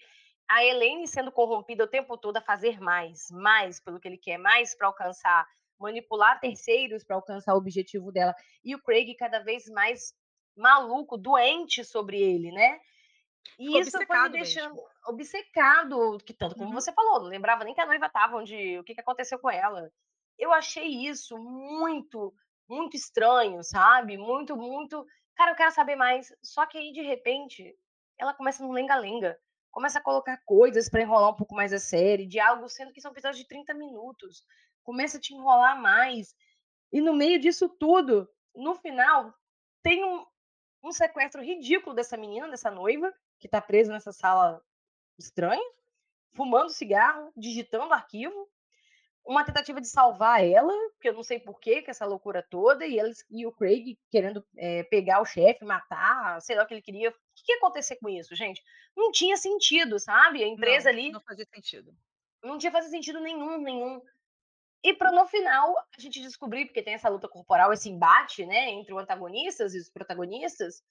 a 0.48 0.64
Elaine 0.64 1.08
sendo 1.08 1.32
corrompida 1.32 1.82
o 1.82 1.88
tempo 1.88 2.16
todo 2.16 2.36
a 2.36 2.40
fazer 2.40 2.80
mais, 2.80 3.28
mais 3.32 3.80
pelo 3.80 3.98
que 3.98 4.06
ele 4.06 4.18
quer, 4.18 4.38
mais 4.38 4.76
para 4.76 4.86
alcançar, 4.86 5.44
manipular 5.82 6.40
terceiros 6.40 7.04
para 7.04 7.16
alcançar 7.16 7.54
o 7.54 7.58
objetivo 7.58 8.12
dela, 8.12 8.34
e 8.64 8.74
o 8.74 8.82
Craig 8.82 9.14
cada 9.16 9.40
vez 9.40 9.66
mais 9.68 10.14
maluco, 10.56 11.18
doente 11.18 11.84
sobre 11.84 12.20
ele, 12.20 12.52
né? 12.52 12.80
E 13.58 13.64
Ficou 13.64 13.80
isso 13.80 14.02
foi 14.06 14.18
me 14.20 14.28
deixando 14.30 14.74
mesmo. 14.74 14.88
obcecado, 15.06 16.18
que 16.24 16.34
tanto 16.34 16.56
como 16.56 16.70
Uhum. 16.70 16.74
você 16.74 16.92
falou, 16.92 17.20
não 17.20 17.28
lembrava 17.28 17.64
nem 17.64 17.74
que 17.74 17.80
a 17.80 17.86
noiva 17.86 18.06
estava, 18.06 18.36
onde, 18.36 18.78
o 18.78 18.84
que, 18.84 18.94
que 18.94 19.00
aconteceu 19.00 19.38
com 19.38 19.50
ela. 19.50 19.90
Eu 20.38 20.52
achei 20.52 20.86
isso 21.06 21.38
muito, 21.38 22.34
muito 22.68 22.96
estranho, 22.96 23.62
sabe? 23.62 24.16
Muito, 24.16 24.56
muito. 24.56 25.06
Cara, 25.36 25.52
eu 25.52 25.56
quero 25.56 25.72
saber 25.72 25.96
mais. 25.96 26.34
Só 26.42 26.66
que 26.66 26.78
aí, 26.78 26.92
de 26.92 27.02
repente, 27.02 27.76
ela 28.18 28.34
começa 28.34 28.62
no 28.64 28.72
lenga-lenga. 28.72 29.38
Começa 29.70 29.98
a 29.98 30.02
colocar 30.02 30.38
coisas 30.44 30.88
para 30.88 31.02
enrolar 31.02 31.30
um 31.30 31.36
pouco 31.36 31.54
mais 31.54 31.72
a 31.72 31.78
série, 31.78 32.26
diálogos, 32.26 32.74
sendo 32.74 32.92
que 32.92 33.00
são 33.00 33.10
episódios 33.12 33.38
de 33.40 33.48
30 33.48 33.74
minutos. 33.74 34.44
Começa 34.82 35.18
a 35.18 35.20
te 35.20 35.34
enrolar 35.34 35.80
mais. 35.80 36.34
E 36.92 37.00
no 37.00 37.14
meio 37.14 37.40
disso 37.40 37.68
tudo, 37.68 38.28
no 38.54 38.74
final, 38.74 39.34
tem 39.82 40.04
um, 40.04 40.26
um 40.82 40.92
sequestro 40.92 41.42
ridículo 41.42 41.94
dessa 41.94 42.16
menina, 42.16 42.48
dessa 42.48 42.70
noiva, 42.70 43.12
que 43.38 43.48
tá 43.48 43.60
presa 43.60 43.92
nessa 43.92 44.12
sala 44.12 44.62
estranha, 45.18 45.62
fumando 46.34 46.70
cigarro, 46.70 47.32
digitando 47.36 47.92
arquivo, 47.94 48.48
uma 49.24 49.44
tentativa 49.44 49.80
de 49.80 49.88
salvar 49.88 50.44
ela, 50.44 50.72
que 51.00 51.08
eu 51.08 51.12
não 51.12 51.22
sei 51.22 51.38
porquê, 51.38 51.80
que 51.80 51.90
essa 51.90 52.04
loucura 52.04 52.42
toda, 52.42 52.84
e, 52.84 52.98
eles, 52.98 53.24
e 53.30 53.46
o 53.46 53.52
Craig 53.52 53.96
querendo 54.10 54.44
é, 54.56 54.82
pegar 54.84 55.20
o 55.20 55.24
chefe, 55.24 55.64
matar, 55.64 56.40
sei 56.42 56.56
lá 56.56 56.64
o 56.64 56.66
que 56.66 56.74
ele 56.74 56.82
queria. 56.82 57.10
O 57.10 57.12
que, 57.12 57.44
que 57.44 57.52
ia 57.52 57.58
acontecer 57.58 57.96
com 57.96 58.08
isso, 58.08 58.34
gente? 58.34 58.60
Não 58.96 59.12
tinha 59.12 59.36
sentido, 59.36 59.98
sabe? 60.00 60.42
A 60.42 60.48
empresa 60.48 60.90
Não, 60.90 60.98
ali 60.98 61.12
não 61.12 61.20
fazia 61.20 61.46
sentido. 61.54 61.94
não 62.42 62.58
tinha 62.58 62.72
fazer 62.72 62.88
sentido 62.88 63.20
nenhum, 63.20 63.58
nenhum. 63.58 64.02
E 64.84 64.94
para 64.94 65.12
no 65.12 65.26
final 65.26 65.76
a 65.96 66.00
gente 66.00 66.20
descobrir, 66.20 66.66
porque 66.66 66.82
tem 66.82 66.94
essa 66.94 67.08
luta 67.08 67.28
corporal, 67.28 67.72
esse 67.72 67.88
embate, 67.88 68.44
né, 68.44 68.70
entre 68.70 68.92
os 68.92 69.00
antagonistas 69.00 69.74
e 69.74 69.78
os 69.78 69.88
protagonistas, 69.90 70.82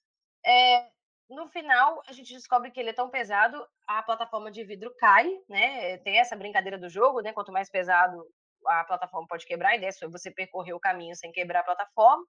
é, 0.44 0.88
no 1.28 1.48
final 1.48 2.02
a 2.06 2.12
gente 2.12 2.32
descobre 2.32 2.70
que 2.70 2.80
ele 2.80 2.90
é 2.90 2.94
tão 2.94 3.10
pesado, 3.10 3.66
a 3.86 4.02
plataforma 4.02 4.50
de 4.50 4.64
vidro 4.64 4.94
cai, 4.98 5.28
né? 5.48 5.98
Tem 5.98 6.18
essa 6.18 6.36
brincadeira 6.36 6.78
do 6.78 6.88
jogo, 6.88 7.20
né? 7.20 7.32
Quanto 7.32 7.52
mais 7.52 7.70
pesado 7.70 8.22
a 8.66 8.84
plataforma 8.84 9.26
pode 9.26 9.44
quebrar, 9.46 9.70
a 9.70 9.76
ideia 9.76 9.90
é 9.90 10.08
você 10.08 10.30
percorrer 10.30 10.72
o 10.72 10.80
caminho 10.80 11.16
sem 11.16 11.32
quebrar 11.32 11.60
a 11.60 11.64
plataforma. 11.64 12.24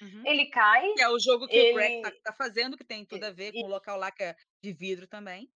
Uhum. 0.00 0.22
Ele 0.26 0.46
cai, 0.46 0.92
Que 0.92 1.02
é 1.02 1.08
o 1.08 1.18
jogo 1.18 1.46
que 1.48 1.70
o 1.72 1.74
Greg 1.74 2.02
tá, 2.02 2.08
ele 2.08 2.20
tá 2.20 2.32
fazendo, 2.32 2.76
que 2.76 2.84
tem 2.84 3.04
tudo 3.04 3.24
a 3.24 3.30
ver 3.30 3.54
e- 3.54 3.60
com 3.62 3.68
o 3.68 3.70
local 3.70 3.96
lá 3.96 4.10
que 4.10 4.22
é 4.22 4.36
de 4.62 4.72
vidro 4.72 5.06
também. 5.06 5.48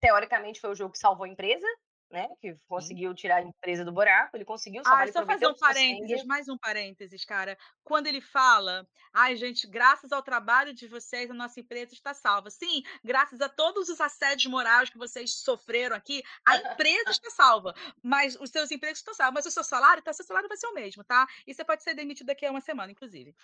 teoricamente 0.00 0.60
foi 0.60 0.70
o 0.70 0.74
jogo 0.74 0.92
que 0.92 0.98
salvou 0.98 1.24
a 1.24 1.28
empresa, 1.28 1.66
né? 2.10 2.28
Que 2.40 2.56
conseguiu 2.68 3.14
tirar 3.14 3.36
a 3.36 3.42
empresa 3.42 3.84
do 3.84 3.92
buraco, 3.92 4.36
ele 4.36 4.44
conseguiu 4.44 4.82
salvar, 4.82 5.08
Ah, 5.08 5.12
só 5.12 5.24
fazer 5.24 5.46
um 5.46 5.54
parênteses, 5.54 6.24
mais 6.24 6.48
um 6.48 6.58
parênteses, 6.58 7.24
cara. 7.24 7.56
Quando 7.84 8.06
ele 8.06 8.20
fala, 8.20 8.86
ai, 9.12 9.36
gente, 9.36 9.66
graças 9.68 10.10
ao 10.12 10.22
trabalho 10.22 10.74
de 10.74 10.88
vocês, 10.88 11.30
a 11.30 11.34
nossa 11.34 11.60
empresa 11.60 11.94
está 11.94 12.12
salva. 12.12 12.50
Sim, 12.50 12.82
graças 13.04 13.40
a 13.40 13.48
todos 13.48 13.88
os 13.88 14.00
assédios 14.00 14.50
morais 14.50 14.90
que 14.90 14.98
vocês 14.98 15.34
sofreram 15.42 15.94
aqui, 15.96 16.22
a 16.46 16.56
empresa 16.56 17.10
está 17.10 17.30
salva. 17.30 17.74
Mas 18.02 18.36
os 18.36 18.50
seus 18.50 18.70
empregos 18.70 18.98
estão 18.98 19.14
salvos. 19.14 19.34
Mas 19.34 19.46
o 19.46 19.50
seu 19.50 19.62
salário, 19.64 20.02
tá? 20.02 20.12
Seu 20.12 20.24
salário 20.24 20.48
vai 20.48 20.56
ser 20.56 20.66
o 20.66 20.74
mesmo, 20.74 21.04
tá? 21.04 21.26
E 21.46 21.54
você 21.54 21.64
pode 21.64 21.82
ser 21.82 21.94
demitido 21.94 22.26
daqui 22.26 22.44
a 22.46 22.50
uma 22.50 22.60
semana, 22.60 22.90
inclusive. 22.90 23.34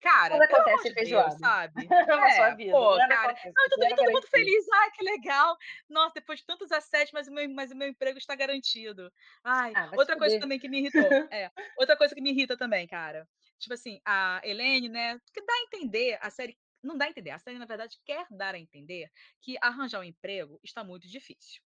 Cara, 0.00 0.34
amor 0.34 0.44
acontece 0.44 0.94
de 0.94 1.04
Deus, 1.04 1.34
sabe? 1.38 1.72
Na 2.06 2.30
sua 2.30 2.48
É, 2.48 2.54
vida, 2.54 2.72
pô, 2.72 2.96
cara. 2.96 3.32
acontece, 3.32 3.52
Não, 3.54 3.68
tudo, 3.70 3.88
todo 3.96 4.12
mundo 4.12 4.26
feliz, 4.28 4.66
ai, 4.72 4.90
que 4.92 5.02
legal. 5.04 5.56
Nossa, 5.88 6.14
depois 6.14 6.40
de 6.40 6.46
tantos 6.46 6.72
assédios, 6.72 7.12
mas 7.12 7.28
o 7.28 7.32
meu, 7.32 7.48
mas 7.50 7.70
o 7.70 7.76
meu 7.76 7.88
emprego 7.88 8.11
está 8.18 8.34
garantido. 8.34 9.12
Ai, 9.44 9.74
Ah, 9.74 9.90
outra 9.94 10.16
coisa 10.16 10.36
também 10.38 10.58
que 10.58 10.68
me 10.68 10.78
irritou. 10.80 11.16
É, 11.30 11.50
outra 11.76 11.96
coisa 11.96 12.14
que 12.14 12.20
me 12.20 12.30
irrita 12.30 12.56
também, 12.56 12.86
cara. 12.86 13.28
Tipo 13.58 13.74
assim, 13.74 14.00
a 14.04 14.40
Helene, 14.44 14.88
né? 14.88 15.18
Que 15.32 15.42
dá 15.44 15.52
a 15.54 15.60
entender, 15.62 16.18
a 16.20 16.30
série. 16.30 16.58
Não 16.82 16.96
dá 16.98 17.06
a 17.06 17.08
entender, 17.10 17.30
a 17.30 17.38
série, 17.38 17.58
na 17.58 17.66
verdade, 17.66 17.98
quer 18.04 18.26
dar 18.30 18.54
a 18.54 18.58
entender 18.58 19.10
que 19.40 19.56
arranjar 19.62 20.00
um 20.00 20.04
emprego 20.04 20.58
está 20.64 20.82
muito 20.84 21.08
difícil. 21.08 21.62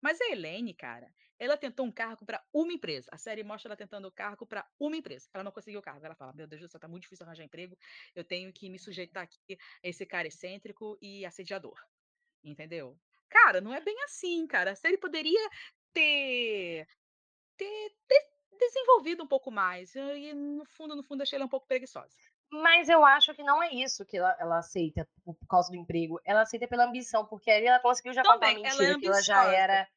Mas 0.00 0.20
a 0.20 0.30
Helene, 0.30 0.74
cara, 0.74 1.12
ela 1.38 1.56
tentou 1.56 1.86
um 1.86 1.92
cargo 1.92 2.24
para 2.24 2.42
uma 2.52 2.72
empresa. 2.72 3.08
A 3.12 3.18
série 3.18 3.42
mostra 3.44 3.68
ela 3.68 3.76
tentando 3.76 4.06
o 4.08 4.12
cargo 4.12 4.46
para 4.46 4.66
uma 4.78 4.96
empresa. 4.96 5.28
Ela 5.32 5.44
não 5.44 5.52
conseguiu 5.52 5.80
o 5.80 5.82
cargo. 5.82 6.04
Ela 6.04 6.14
fala: 6.14 6.32
Meu 6.32 6.46
Deus 6.46 6.60
do 6.62 6.68
céu, 6.68 6.80
tá 6.80 6.88
muito 6.88 7.02
difícil 7.02 7.24
arranjar 7.26 7.44
emprego. 7.44 7.76
Eu 8.14 8.24
tenho 8.24 8.52
que 8.52 8.68
me 8.70 8.78
sujeitar 8.78 9.24
aqui 9.24 9.38
a 9.84 9.88
esse 9.88 10.04
cara 10.06 10.28
excêntrico 10.28 10.98
e 11.00 11.24
assediador. 11.26 11.78
Entendeu? 12.44 12.98
Cara, 13.30 13.60
não 13.60 13.72
é 13.72 13.80
bem 13.80 13.96
assim, 14.04 14.46
cara. 14.46 14.72
A 14.72 14.76
série 14.76 14.98
poderia 14.98 15.48
ter, 15.92 16.86
ter, 17.56 17.96
ter 18.08 18.30
desenvolvido 18.58 19.22
um 19.22 19.28
pouco 19.28 19.50
mais. 19.50 19.94
E 19.94 20.34
no 20.34 20.64
fundo, 20.66 20.96
no 20.96 21.02
fundo, 21.02 21.22
achei 21.22 21.36
ela 21.36 21.46
um 21.46 21.48
pouco 21.48 21.66
preguiçosa. 21.66 22.10
Mas 22.52 22.88
eu 22.88 23.04
acho 23.04 23.32
que 23.32 23.44
não 23.44 23.62
é 23.62 23.72
isso 23.72 24.04
que 24.04 24.18
ela, 24.18 24.36
ela 24.40 24.58
aceita 24.58 25.08
por, 25.24 25.36
causa 25.48 25.70
do 25.70 25.76
emprego. 25.76 26.20
Ela 26.24 26.42
aceita 26.42 26.66
pela 26.66 26.84
ambição, 26.84 27.24
porque 27.24 27.50
ali 27.50 27.66
ela 27.66 27.78
conseguiu 27.78 28.12
já 28.12 28.22
contar 28.22 28.34
uma 28.34 28.54
Também, 28.54 28.66
ela 28.66 28.84
é 28.84 28.88
mentira 28.88 28.98
que 28.98 29.06
ela 29.06 29.22
já 29.22 29.44
era, 29.52 29.88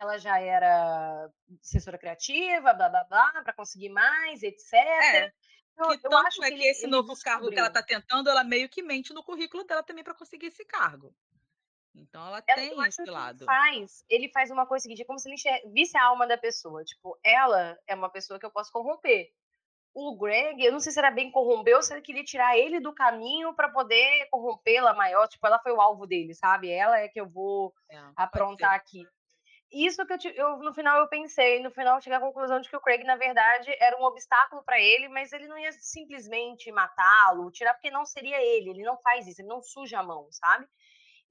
ela 0.00 0.18
já 0.18 0.40
era 0.40 1.30
assessora 1.62 1.98
criativa, 1.98 2.72
blá 2.72 2.88
blá 2.88 3.04
blá, 3.04 3.42
para 3.44 3.52
conseguir 3.52 3.90
mais, 3.90 4.42
etc. 4.42 4.72
É, 4.72 5.32
Eu, 5.76 5.98
que 5.98 6.06
eu 6.06 6.16
acho 6.16 6.42
é 6.42 6.48
que 6.48 6.54
ele, 6.54 6.68
esse 6.68 6.86
novo 6.86 7.14
cargo 7.22 7.50
que 7.50 7.58
ela 7.58 7.68
descobriu. 7.68 7.80
está 7.80 7.82
tentando, 7.82 8.30
ela 8.30 8.44
meio 8.44 8.68
que 8.70 8.82
mente 8.82 9.12
no 9.12 9.22
currículo 9.22 9.64
dela 9.64 9.82
também 9.82 10.02
para 10.02 10.14
conseguir 10.14 10.46
esse 10.46 10.64
cargo. 10.64 11.14
Então 11.94 12.26
ela 12.26 12.42
Ela- 12.46 12.56
tem 12.60 12.86
esse 12.86 12.96
que 12.96 13.02
ele 13.02 13.10
lado. 13.10 13.44
faz, 13.44 14.04
ele 14.08 14.28
faz 14.30 14.50
uma 14.50 14.66
coisa 14.66 14.82
seguinte, 14.84 15.02
é 15.02 15.04
como 15.04 15.18
se 15.18 15.28
ele 15.28 15.34
enxer- 15.34 15.62
visse 15.72 15.96
a 15.96 16.04
alma 16.04 16.26
da 16.26 16.38
pessoa. 16.38 16.84
Tipo, 16.84 17.18
ela 17.24 17.78
é 17.86 17.94
uma 17.94 18.08
pessoa 18.10 18.38
que 18.38 18.46
eu 18.46 18.50
posso 18.50 18.70
corromper. 18.72 19.28
o 19.92 20.16
Greg, 20.16 20.62
eu 20.64 20.70
não 20.70 20.78
sei 20.78 20.92
se 20.92 21.00
era 21.00 21.10
bem 21.10 21.32
corromper 21.32 21.74
ou 21.74 21.82
se 21.82 21.92
ele 21.92 22.00
queria 22.00 22.22
tirar 22.22 22.56
ele 22.56 22.78
do 22.78 22.94
caminho 22.94 23.52
para 23.54 23.68
poder 23.70 24.24
corrompê-la 24.30 24.94
maior. 24.94 25.26
Tipo, 25.26 25.48
ela 25.48 25.58
foi 25.58 25.72
o 25.72 25.80
alvo 25.80 26.06
dele, 26.06 26.32
sabe? 26.32 26.70
Ela 26.70 27.00
é 27.00 27.08
que 27.08 27.20
eu 27.20 27.28
vou 27.28 27.74
é, 27.90 28.00
aprontar 28.14 28.72
aqui. 28.74 29.04
Isso 29.68 30.06
que 30.06 30.12
eu, 30.12 30.32
eu, 30.34 30.58
no 30.58 30.72
final 30.72 30.96
eu 30.98 31.08
pensei, 31.08 31.60
no 31.60 31.72
final 31.72 31.96
eu 31.96 32.02
cheguei 32.02 32.16
à 32.16 32.20
conclusão 32.20 32.60
de 32.60 32.68
que 32.70 32.76
o 32.76 32.80
Craig, 32.80 33.02
na 33.02 33.16
verdade, 33.16 33.68
era 33.80 33.96
um 34.00 34.04
obstáculo 34.04 34.62
para 34.62 34.80
ele, 34.80 35.08
mas 35.08 35.32
ele 35.32 35.48
não 35.48 35.58
ia 35.58 35.72
simplesmente 35.72 36.70
matá-lo, 36.70 37.50
tirar, 37.50 37.74
porque 37.74 37.90
não 37.90 38.04
seria 38.06 38.40
ele, 38.40 38.70
ele 38.70 38.84
não 38.84 38.96
faz 39.00 39.26
isso, 39.26 39.40
ele 39.40 39.48
não 39.48 39.60
suja 39.60 39.98
a 39.98 40.02
mão, 40.04 40.28
sabe? 40.30 40.68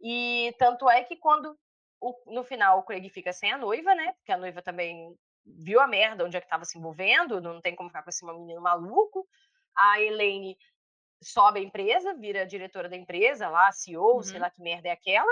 E 0.02 0.56
tanto 0.58 0.90
é 0.90 1.04
que 1.04 1.16
quando 1.18 1.58
o, 2.00 2.16
no 2.34 2.44
final 2.44 2.80
o 2.80 2.84
Craig 2.84 3.10
fica 3.10 3.34
sem 3.34 3.52
a 3.52 3.58
noiva, 3.58 3.94
né? 3.94 4.14
Porque 4.14 4.32
a 4.32 4.38
noiva 4.38 4.62
também 4.62 5.16
viu 5.46 5.80
a 5.80 5.88
merda 5.88 6.26
onde 6.26 6.38
é 6.38 6.40
que 6.40 6.46
estava 6.46 6.66
se 6.66 6.78
envolvendo, 6.78 7.42
não 7.42 7.62
tem 7.62 7.76
como 7.76 7.90
ficar 7.90 8.04
com 8.04 8.10
esse 8.10 8.26
menino 8.26 8.62
maluco. 8.62 9.28
A 9.76 10.02
Elaine 10.02 10.58
sobe 11.22 11.60
a 11.60 11.64
empresa, 11.64 12.14
vira 12.14 12.46
diretora 12.46 12.88
da 12.88 12.96
empresa, 12.96 13.50
lá, 13.50 13.72
CEO, 13.72 14.18
uhum. 14.18 14.24
sei 14.24 14.40
lá 14.40 14.50
que 14.50 14.62
merda 14.62 14.88
é 14.88 14.92
aquela. 14.92 15.32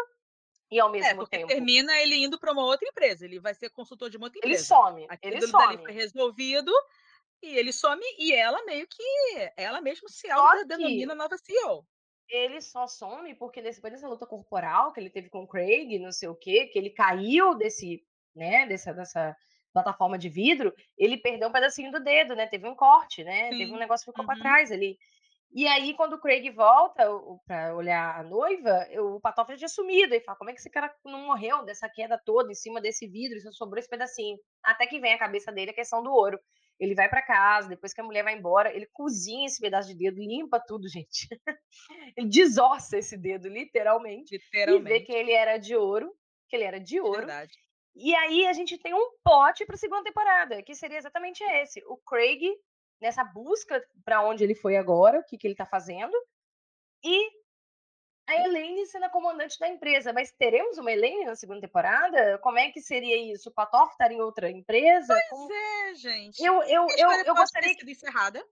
E 0.70 0.80
ao 0.80 0.90
é, 0.90 0.92
mesmo 0.92 1.08
é, 1.08 1.16
porque 1.16 1.38
tempo. 1.38 1.48
termina 1.48 1.98
ele 2.00 2.16
indo 2.16 2.38
para 2.38 2.52
uma 2.52 2.66
outra 2.66 2.88
empresa, 2.88 3.24
ele 3.26 3.40
vai 3.40 3.54
ser 3.54 3.70
consultor 3.70 4.10
de 4.10 4.18
uma 4.18 4.26
outra 4.26 4.40
empresa. 4.40 4.56
Ele 4.56 4.64
some. 4.64 5.06
Aquilo 5.10 5.36
ele 5.36 5.48
some. 5.48 5.78
foi 5.78 5.92
resolvido 5.94 6.72
e 7.42 7.56
ele 7.58 7.72
some 7.72 8.04
e 8.18 8.34
ela 8.34 8.64
meio 8.66 8.86
que 8.88 9.04
ela 9.56 9.80
mesmo 9.80 10.10
se 10.10 10.30
autodenomina 10.30 11.16
nova 11.16 11.38
CEO. 11.38 11.86
Ele 12.30 12.62
só 12.62 12.88
some 12.88 13.34
porque 13.36 13.62
depois 13.62 13.94
dessa 13.94 14.08
luta 14.08 14.26
corporal 14.26 14.92
que 14.92 15.00
ele 15.00 15.10
teve 15.10 15.30
com 15.30 15.44
o 15.44 15.48
Craig, 15.48 15.98
não 16.00 16.12
sei 16.12 16.28
o 16.28 16.36
quê, 16.36 16.68
que 16.68 16.78
ele 16.78 16.90
caiu 16.90 17.56
desse, 17.56 18.04
né, 18.36 18.66
dessa, 18.66 18.94
dessa 18.94 19.36
plataforma 19.74 20.18
de 20.18 20.28
vidro, 20.28 20.74
ele 20.98 21.18
perdeu 21.18 21.50
um 21.50 21.52
pedacinho 21.52 21.92
do 21.92 22.00
dedo, 22.00 22.36
né? 22.36 22.48
Teve 22.48 22.68
um 22.68 22.76
corte, 22.76 23.24
né? 23.24 23.52
Sim. 23.52 23.58
Teve 23.60 23.72
um 23.72 23.78
negócio 23.78 24.06
que 24.06 24.12
ficou 24.12 24.24
uhum. 24.24 24.28
para 24.28 24.40
trás 24.40 24.72
ali. 24.72 24.98
E 25.54 25.66
aí, 25.66 25.94
quando 25.94 26.14
o 26.14 26.20
Craig 26.20 26.50
volta 26.52 27.04
para 27.46 27.76
olhar 27.76 28.20
a 28.20 28.24
noiva, 28.24 28.86
o 29.00 29.20
Patoff 29.20 29.52
já 29.54 29.58
tinha 29.58 29.70
sumido. 29.70 30.14
E 30.14 30.20
fala: 30.22 30.38
como 30.38 30.50
é 30.50 30.54
que 30.54 30.60
esse 30.60 30.70
cara 30.70 30.94
não 31.06 31.26
morreu 31.26 31.64
dessa 31.64 31.88
queda 31.90 32.18
toda 32.24 32.52
em 32.52 32.56
cima 32.56 32.82
desse 32.82 33.08
vidro? 33.08 33.40
Só 33.40 33.52
sobrou 33.52 33.80
esse 33.80 33.90
pedacinho. 33.90 34.38
Até 34.64 34.86
que 34.86 35.00
vem 35.00 35.14
a 35.14 35.20
cabeça 35.20 35.52
dele 35.52 35.72
a 35.72 35.76
questão 35.76 36.04
do 36.04 36.12
ouro. 36.12 36.40
Ele 36.80 36.94
vai 36.94 37.10
para 37.10 37.22
casa, 37.22 37.70
depois 37.70 37.94
que 37.94 38.02
a 38.02 38.04
mulher 38.04 38.24
vai 38.24 38.38
embora, 38.38 38.74
ele 38.74 38.88
cozinha 38.94 39.48
esse 39.48 39.60
pedaço 39.60 39.88
de 39.90 39.96
dedo, 39.96 40.18
limpa 40.18 40.60
tudo, 40.60 40.88
gente. 40.90 41.28
ele 42.16 42.28
desossa 42.28 42.98
esse 42.98 43.18
dedo, 43.18 43.48
literalmente. 43.48 44.36
Literalmente. 44.36 44.86
E 44.86 45.00
vê 45.00 45.02
que 45.02 45.12
ele 45.12 45.32
era 45.32 45.58
de 45.58 45.76
ouro. 45.76 46.14
Que 46.48 46.56
ele 46.56 46.66
era 46.66 46.80
de 46.80 47.00
ouro. 47.00 47.20
Verdade. 47.20 47.54
E 47.96 48.14
aí 48.16 48.46
a 48.46 48.54
gente 48.54 48.78
tem 48.78 48.94
um 48.94 49.10
pote 49.24 49.66
para 49.66 49.76
a 49.76 49.78
segunda 49.78 50.04
temporada, 50.04 50.62
que 50.62 50.76
seria 50.76 51.00
exatamente 51.00 51.44
esse. 51.44 51.84
O 51.88 51.98
Craig 51.98 52.56
nessa 53.02 53.24
busca 53.24 53.84
para 54.06 54.24
onde 54.24 54.44
ele 54.44 54.56
foi 54.56 54.78
agora, 54.78 55.20
o 55.20 55.24
que, 55.24 55.38
que 55.38 55.48
ele 55.48 55.54
está 55.54 55.66
fazendo, 55.66 56.14
e 57.04 57.30
a 58.28 58.46
Elaine 58.46 58.86
sendo 58.86 59.06
a 59.06 59.10
comandante 59.10 59.58
da 59.60 59.68
empresa. 59.68 60.14
Mas 60.14 60.32
teremos 60.32 60.78
uma 60.78 60.92
Elaine 60.92 61.26
na 61.26 61.36
segunda 61.36 61.62
temporada? 61.62 62.38
Como 62.40 62.60
é 62.60 62.72
que 62.72 62.82
seria 62.82 63.18
isso? 63.34 63.50
O 63.50 63.54
Patoff 63.54 63.92
estar 63.92 64.12
em 64.12 64.22
outra 64.22 64.50
empresa? 64.50 65.14
Pois 65.14 65.30
Como... 65.30 65.54
é, 65.54 65.96
gente. 65.96 66.44
Eu, 66.44 66.62
eu, 66.64 66.88
eu, 66.98 67.12
eu 67.26 67.36
gostaria 67.36 67.76
que 67.76 67.90
encerrada. 67.90 68.46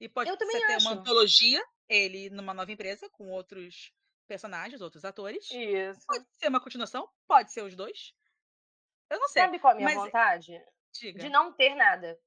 E 0.00 0.08
pode 0.08 0.30
eu 0.30 0.36
também 0.36 0.58
ter 0.66 0.78
uma 0.78 0.92
antologia, 0.92 1.62
ele 1.88 2.30
numa 2.30 2.54
nova 2.54 2.70
empresa, 2.70 3.08
com 3.10 3.28
outros 3.30 3.92
personagens, 4.28 4.80
outros 4.80 5.04
atores. 5.04 5.50
Isso. 5.50 6.00
Pode 6.06 6.24
ser 6.36 6.48
uma 6.48 6.60
continuação, 6.60 7.08
pode 7.26 7.52
ser 7.52 7.62
os 7.62 7.74
dois. 7.74 8.14
Eu 9.10 9.18
não 9.18 9.28
sei. 9.28 9.42
Sabe 9.42 9.58
qual 9.58 9.72
é 9.72 9.74
a 9.74 9.76
minha 9.76 9.88
mas... 9.88 10.04
vontade? 10.04 10.62
Diga. 10.92 11.18
De 11.18 11.28
não 11.28 11.52
ter 11.52 11.74
nada 11.74 12.18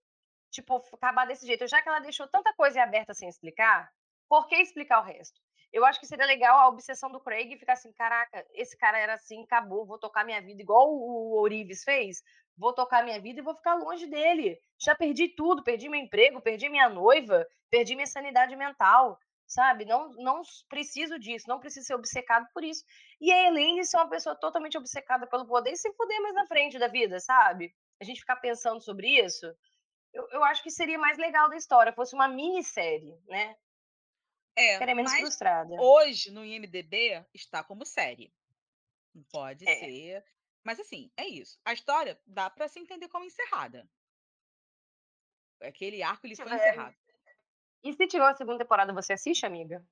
tipo, 0.52 0.84
acabar 0.94 1.26
desse 1.26 1.48
jeito. 1.48 1.66
Já 1.68 1.82
que 1.82 1.90
ela 1.90 2.00
deixou 2.00 2.28
tanta 2.28 2.54
coisa 2.54 2.84
aberta 2.84 3.14
sem 3.14 3.28
explicar, 3.28 3.92
por 4.30 4.48
que 4.48 4.56
explicar 4.56 5.00
o 5.00 5.06
resto? 5.06 5.40
Eu 5.72 5.86
acho 5.86 6.00
que 6.00 6.06
seria 6.06 6.26
legal 6.26 6.60
a 6.60 6.68
obsessão 6.68 7.12
do 7.12 7.20
Craig 7.20 7.58
ficar 7.58 7.74
assim, 7.74 7.92
caraca, 7.94 8.46
esse 8.54 8.78
cara 8.78 8.98
era 9.00 9.14
assim, 9.14 9.44
acabou, 9.44 9.86
vou 9.86 9.98
tocar 9.98 10.26
minha 10.26 10.42
vida 10.42 10.62
igual 10.62 10.90
o 10.90 11.40
Orives 11.40 11.84
fez, 11.84 12.22
vou 12.58 12.74
tocar 12.74 13.04
minha 13.04 13.22
vida 13.22 13.40
e 13.40 13.44
vou 13.44 13.56
ficar 13.56 13.76
longe 13.76 14.06
dele. 14.08 14.60
Já 14.80 14.96
perdi 14.96 15.30
tudo, 15.30 15.64
perdi 15.64 15.88
meu 15.88 16.00
emprego, 16.00 16.42
perdi 16.42 16.70
minha 16.70 16.90
noiva, 16.90 17.48
perdi 17.70 17.96
minha 17.96 18.08
sanidade 18.08 18.56
mental, 18.56 19.18
sabe? 19.48 19.86
Não, 19.86 20.10
não 20.16 20.42
preciso 20.70 21.18
disso, 21.18 21.48
não 21.48 21.60
preciso 21.60 21.88
ser 21.88 21.96
obcecado 21.96 22.48
por 22.54 22.64
isso. 22.64 22.84
E 23.20 23.32
a 23.32 23.48
Elaine 23.48 23.86
ser 23.86 23.98
uma 23.98 24.10
pessoa 24.10 24.36
totalmente 24.36 24.78
obcecada 24.78 25.26
pelo 25.28 25.48
poder 25.48 25.72
e 25.72 25.78
se 25.78 25.92
fuder 25.94 26.22
mais 26.22 26.36
na 26.36 26.46
frente 26.48 26.78
da 26.78 26.88
vida, 26.88 27.20
sabe? 27.20 27.74
A 28.02 28.04
gente 28.04 28.20
ficar 28.20 28.36
pensando 28.38 28.82
sobre 28.82 29.08
isso 29.08 29.48
eu, 30.14 30.28
eu 30.32 30.44
acho 30.44 30.62
que 30.64 30.70
seria 30.70 30.98
mais 30.98 31.18
legal 31.18 31.50
da 31.50 31.56
história, 31.56 31.94
fosse 31.94 32.14
uma 32.14 32.28
minissérie, 32.28 33.18
né? 33.28 33.56
É, 34.56 34.74
Ficaria 34.74 34.96
menos 34.96 35.12
mas 35.12 35.22
frustrada. 35.22 35.74
hoje 35.80 36.32
no 36.32 36.44
IMDB 36.46 37.26
está 37.34 37.64
como 37.64 37.86
série. 37.86 38.34
Não 39.14 39.24
pode 39.24 39.68
é. 39.68 39.76
ser. 39.76 40.26
Mas 40.64 40.80
assim, 40.80 41.12
é 41.18 41.26
isso. 41.26 41.60
A 41.66 41.74
história 41.74 42.20
dá 42.26 42.50
para 42.50 42.68
se 42.68 42.80
entender 42.80 43.08
como 43.08 43.26
encerrada. 43.26 43.90
Aquele 45.62 46.02
arco 46.02 46.26
ele 46.26 46.36
foi 46.36 46.54
encerrado. 46.54 46.96
E 47.84 47.94
se 47.94 48.08
tiver 48.08 48.24
uma 48.24 48.36
segunda 48.36 48.60
temporada, 48.60 48.94
você 48.94 49.14
assiste, 49.14 49.46
amiga? 49.46 49.86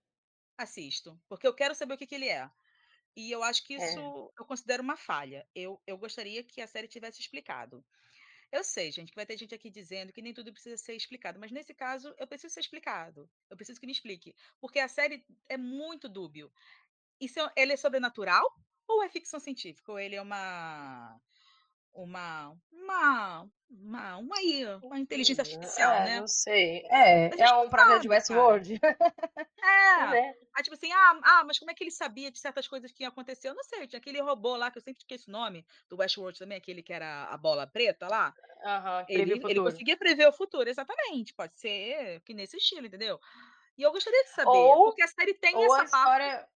Assisto, 0.58 1.20
porque 1.28 1.48
eu 1.48 1.54
quero 1.54 1.74
saber 1.74 1.94
o 1.94 1.98
que, 1.98 2.06
que 2.06 2.16
ele 2.16 2.28
é. 2.28 2.50
E 3.16 3.32
eu 3.32 3.44
acho 3.44 3.64
que 3.66 3.74
é. 3.74 3.78
isso 3.78 4.00
é. 4.00 4.42
eu 4.42 4.46
considero 4.46 4.84
uma 4.84 4.96
falha. 4.96 5.48
Eu, 5.56 5.82
eu 5.88 5.98
gostaria 5.98 6.44
que 6.44 6.62
a 6.62 6.68
série 6.68 6.88
tivesse 6.88 7.20
explicado. 7.20 7.84
Eu 8.52 8.64
sei, 8.64 8.92
gente, 8.92 9.10
que 9.12 9.16
vai 9.16 9.26
ter 9.26 9.38
gente 9.38 9.54
aqui 9.54 9.70
dizendo 9.70 10.12
que 10.12 10.22
nem 10.22 10.34
tudo 10.34 10.52
precisa 10.52 10.76
ser 10.76 10.96
explicado, 10.96 11.40
mas 11.40 11.52
nesse 11.52 11.74
caso 11.74 12.14
eu 12.18 12.28
preciso 12.28 12.54
ser 12.54 12.62
explicado. 12.62 13.30
Eu 13.50 13.56
preciso 13.56 13.80
que 13.80 13.86
me 13.86 13.92
explique, 13.92 14.36
porque 14.60 14.80
a 14.80 14.88
série 14.88 15.24
é 15.48 15.56
muito 15.58 16.10
dúbio. 16.10 16.52
Isso, 17.20 17.40
é, 17.40 17.52
ele 17.56 17.74
é 17.74 17.78
sobrenatural 17.78 18.44
ou 18.88 19.04
é 19.04 19.10
ficção 19.10 19.40
científica? 19.40 19.92
Ou 19.92 20.00
ele 20.00 20.16
é 20.16 20.22
uma 20.22 21.20
uma 22.04 22.56
uma 22.72 23.50
uma, 23.70 24.18
uma, 24.18 24.36
uma 24.82 25.00
inteligência 25.00 25.42
artificial, 25.42 25.94
é, 25.94 26.06
né? 26.06 26.20
Não 26.20 26.28
sei. 26.28 26.84
É, 26.90 27.30
é 27.40 27.54
um 27.54 27.70
projeto 27.70 28.02
de 28.02 28.10
Westworld. 28.10 28.80
É. 29.62 30.34
Aí, 30.56 30.64
tipo 30.64 30.76
assim, 30.76 30.92
ah, 30.92 31.20
ah, 31.24 31.44
mas 31.46 31.60
como 31.60 31.70
é 31.70 31.74
que 31.74 31.84
ele 31.84 31.92
sabia 31.92 32.32
de 32.32 32.40
certas 32.40 32.68
coisas 32.68 32.92
que 32.92 33.04
iam 33.04 33.10
acontecer? 33.10 33.50
Eu 33.50 33.54
não 33.54 33.64
sei, 33.64 33.86
tinha 33.86 34.00
aquele 34.00 34.22
robô 34.22 34.56
lá, 34.56 34.72
que 34.72 34.78
eu 34.78 34.82
sempre 34.82 35.00
esqueço 35.00 35.30
o 35.30 35.32
nome, 35.32 35.66
do 35.90 35.98
Westworld 35.98 36.40
também, 36.40 36.58
aquele 36.58 36.82
que 36.82 36.94
era 36.94 37.26
a 37.26 37.38
bola 37.38 37.68
preta 37.68 38.08
lá. 38.08 38.34
Uhum, 38.64 39.06
ele, 39.10 39.34
ele 39.34 39.60
conseguia 39.60 39.98
prever 39.98 40.28
o 40.28 40.34
futuro, 40.34 40.68
exatamente. 40.68 41.34
Pode 41.34 41.60
ser 41.60 42.22
que 42.22 42.34
nesse 42.34 42.58
estilo, 42.58 42.88
entendeu? 42.88 43.20
E 43.78 43.84
eu 43.84 43.92
gostaria 43.92 44.24
de 44.24 44.30
saber, 44.30 44.50
ou, 44.50 44.86
porque 44.86 45.04
a 45.04 45.08
série 45.08 45.34
tem 45.34 45.64
essa 45.64 45.84
história, 45.84 46.38
parte 46.38 46.59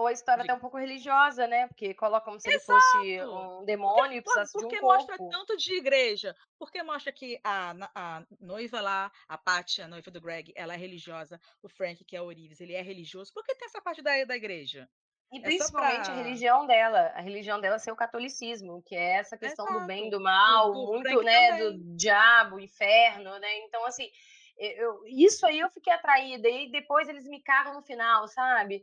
ou 0.00 0.06
a 0.06 0.12
história 0.12 0.42
até 0.42 0.54
um 0.54 0.58
pouco 0.58 0.78
religiosa, 0.78 1.46
né? 1.46 1.68
Porque 1.68 1.92
coloca 1.92 2.24
como 2.24 2.40
se 2.40 2.48
ele 2.48 2.58
fosse 2.60 3.22
um 3.22 3.64
demônio 3.64 4.18
e 4.18 4.22
precisasse 4.22 4.52
por 4.52 4.60
de 4.60 4.66
um 4.66 4.80
corpo. 4.80 4.86
mostra 4.86 5.18
tanto 5.30 5.56
de 5.56 5.74
igreja? 5.74 6.34
Porque 6.58 6.82
mostra 6.82 7.12
que 7.12 7.38
a, 7.44 7.74
a 7.94 8.22
noiva 8.40 8.80
lá, 8.80 9.12
a 9.28 9.36
Paty, 9.36 9.82
a 9.82 9.88
noiva 9.88 10.10
do 10.10 10.20
Greg, 10.20 10.52
ela 10.56 10.72
é 10.72 10.76
religiosa. 10.76 11.38
O 11.62 11.68
Frank, 11.68 12.02
que 12.04 12.16
é 12.16 12.22
o 12.22 12.24
Orives, 12.24 12.60
ele 12.60 12.74
é 12.74 12.80
religioso. 12.80 13.32
Por 13.32 13.44
que 13.44 13.54
tem 13.54 13.66
essa 13.66 13.82
parte 13.82 14.00
da, 14.00 14.24
da 14.24 14.36
igreja? 14.36 14.88
E 15.32 15.38
é 15.38 15.42
principalmente 15.42 16.06
pra... 16.06 16.14
a 16.14 16.16
religião 16.16 16.66
dela, 16.66 17.12
a 17.14 17.20
religião 17.20 17.60
dela 17.60 17.78
ser 17.78 17.92
o 17.92 17.96
catolicismo, 17.96 18.82
que 18.82 18.96
é 18.96 19.18
essa 19.18 19.36
questão 19.36 19.66
Exato. 19.66 19.80
do 19.80 19.86
bem 19.86 20.08
do 20.08 20.20
mal, 20.20 20.72
do 20.72 20.86
muito, 20.86 21.08
Frank 21.08 21.24
né, 21.24 21.50
também. 21.50 21.78
do 21.78 21.96
diabo, 21.96 22.58
inferno, 22.58 23.38
né? 23.38 23.58
Então, 23.58 23.84
assim, 23.84 24.10
eu, 24.58 25.02
isso 25.06 25.46
aí 25.46 25.60
eu 25.60 25.70
fiquei 25.70 25.92
atraída, 25.92 26.48
e 26.48 26.70
depois 26.70 27.08
eles 27.08 27.26
me 27.26 27.40
cagam 27.42 27.74
no 27.74 27.82
final, 27.82 28.26
sabe? 28.28 28.82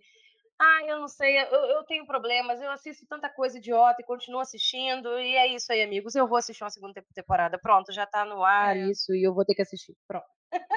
Ah, 0.59 0.79
eu 0.87 0.99
não 0.99 1.07
sei, 1.07 1.37
eu, 1.37 1.45
eu 1.45 1.83
tenho 1.83 2.05
problemas, 2.07 2.59
eu 2.59 2.71
assisto 2.71 3.05
tanta 3.07 3.29
coisa 3.29 3.57
idiota 3.57 4.01
e 4.01 4.05
continuo 4.05 4.39
assistindo, 4.39 5.19
e 5.19 5.35
é 5.35 5.47
isso 5.47 5.71
aí, 5.71 5.83
amigos. 5.83 6.15
Eu 6.15 6.27
vou 6.27 6.37
assistir 6.37 6.63
uma 6.63 6.69
segunda 6.71 7.03
temporada. 7.13 7.59
Pronto, 7.59 7.93
já 7.93 8.07
tá 8.07 8.25
no 8.25 8.43
ar 8.43 8.75
é. 8.75 8.87
isso, 8.89 9.13
e 9.13 9.23
eu 9.23 9.35
vou 9.35 9.45
ter 9.45 9.53
que 9.53 9.61
assistir. 9.61 9.95
Pronto. 10.07 10.25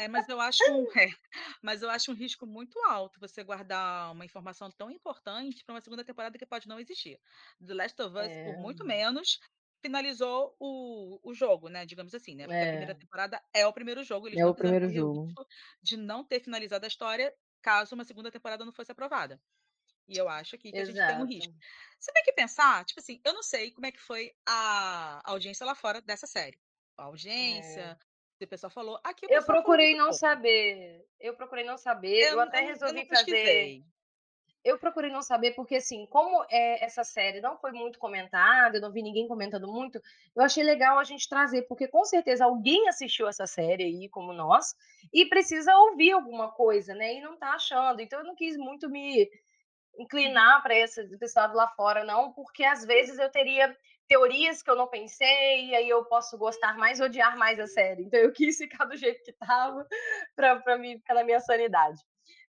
É, 0.01 0.09
mas 0.09 0.29
eu 0.29 0.41
acho 0.41 0.63
um, 0.71 0.85
é, 1.01 1.09
mas 1.63 1.81
eu 1.81 1.89
acho 1.89 2.11
um 2.11 2.15
risco 2.15 2.47
muito 2.47 2.79
alto 2.81 3.21
você 3.21 3.43
guardar 3.43 4.13
uma 4.13 4.25
informação 4.25 4.71
tão 4.71 4.91
importante 4.91 5.65
para 5.65 5.75
uma 5.75 5.81
segunda 5.81 6.05
temporada 6.05 6.37
que 6.37 6.45
pode 6.45 6.69
não 6.69 6.79
existir. 6.79 7.19
The 7.65 7.75
Last 7.75 8.03
of 8.03 8.17
Us, 8.17 8.31
é. 8.31 8.45
por 8.45 8.61
muito 8.61 8.85
menos, 8.85 9.39
finalizou 9.81 10.55
o, 10.59 11.21
o 11.23 11.33
jogo, 11.33 11.69
né? 11.69 11.87
Digamos 11.87 12.15
assim, 12.15 12.35
né? 12.35 12.45
Porque 12.45 12.59
a 12.59 12.67
primeira 12.67 12.93
é. 12.93 12.97
temporada 12.97 13.43
é 13.55 13.67
o 13.67 13.73
primeiro 13.73 14.03
jogo. 14.03 14.29
Eles 14.29 14.39
é 14.39 14.47
o 14.47 14.55
primeiro 14.55 14.91
jogo. 14.91 15.29
De 15.83 15.97
não 15.97 16.25
ter 16.25 16.41
finalizado 16.41 16.85
a 16.85 16.89
história 16.89 17.33
caso 17.63 17.95
uma 17.95 18.05
segunda 18.05 18.31
temporada 18.31 18.65
não 18.65 18.73
fosse 18.73 18.93
aprovada. 18.93 19.41
E 20.11 20.19
eu 20.19 20.29
acho 20.29 20.57
aqui 20.57 20.73
que 20.73 20.79
Exato. 20.79 20.99
a 20.99 21.03
gente 21.03 21.15
tem 21.15 21.23
um 21.23 21.29
risco. 21.29 21.55
Você 22.01 22.13
tem 22.13 22.25
que 22.25 22.33
pensar, 22.33 22.85
tipo 22.85 22.99
assim, 22.99 23.21
eu 23.25 23.33
não 23.33 23.45
sei 23.45 23.71
como 23.71 23.87
é 23.87 23.93
que 23.93 24.01
foi 24.01 24.33
a 24.45 25.21
audiência 25.25 25.65
lá 25.65 25.75
fora 25.75 26.01
dessa 26.01 26.27
série. 26.27 26.59
A 26.99 27.05
audiência, 27.05 27.97
é. 28.41 28.45
o 28.45 28.49
pessoal 28.49 28.71
falou. 28.71 28.99
Aqui 29.05 29.27
eu 29.29 29.45
procurei 29.45 29.95
não 29.95 30.07
pouco. 30.07 30.19
saber. 30.19 31.07
Eu 31.21 31.37
procurei 31.37 31.65
não 31.65 31.79
saber. 31.79 32.23
Eu, 32.23 32.33
eu 32.33 32.41
até 32.41 32.61
resolvi 32.61 33.03
eu 33.03 33.07
fazer. 33.07 33.85
eu 34.65 34.79
procurei 34.79 35.11
não 35.11 35.23
saber, 35.23 35.53
porque 35.53 35.77
assim, 35.77 36.07
como 36.07 36.45
é, 36.51 36.85
essa 36.85 37.05
série 37.05 37.41
não 37.41 37.57
foi 37.57 37.71
muito 37.71 37.99
comentada, 37.99 38.77
eu 38.77 38.81
não 38.81 38.93
vi 38.93 39.03
ninguém 39.03 39.29
comentando 39.29 39.67
muito, 39.67 40.01
eu 40.35 40.43
achei 40.43 40.63
legal 40.63 40.99
a 40.99 41.05
gente 41.05 41.29
trazer, 41.29 41.63
porque 41.63 41.89
com 41.89 42.05
certeza 42.05 42.45
alguém 42.45 42.89
assistiu 42.89 43.29
essa 43.29 43.47
série 43.47 43.85
aí, 43.85 44.09
como 44.09 44.33
nós, 44.33 44.75
e 45.13 45.27
precisa 45.27 45.75
ouvir 45.77 46.11
alguma 46.13 46.51
coisa, 46.51 46.95
né? 46.95 47.15
E 47.15 47.21
não 47.21 47.39
tá 47.39 47.53
achando. 47.53 48.01
Então 48.01 48.19
eu 48.19 48.25
não 48.27 48.35
quis 48.35 48.57
muito 48.57 48.89
me 48.89 49.31
inclinar 50.01 50.63
para 50.63 50.75
esse 50.75 51.07
lado 51.37 51.55
lá 51.55 51.69
fora, 51.69 52.05
não, 52.05 52.33
porque 52.33 52.65
às 52.65 52.85
vezes 52.85 53.19
eu 53.19 53.31
teria 53.31 53.77
teorias 54.09 54.63
que 54.63 54.71
eu 54.71 54.75
não 54.75 54.89
pensei, 54.89 55.67
e 55.67 55.75
aí 55.75 55.89
eu 55.89 56.05
posso 56.07 56.37
gostar 56.37 56.77
mais, 56.77 57.01
odiar 57.01 57.37
mais 57.37 57.61
a 57.61 57.67
série. 57.67 58.03
Então 58.05 58.19
eu 58.19 58.33
quis 58.35 58.57
ficar 58.57 58.87
do 58.87 58.97
jeito 58.97 59.23
que 59.23 59.31
estava 59.31 59.87
para 60.35 60.79
mim 60.79 61.01
na 61.09 61.23
minha 61.23 61.41
sanidade. 61.41 62.01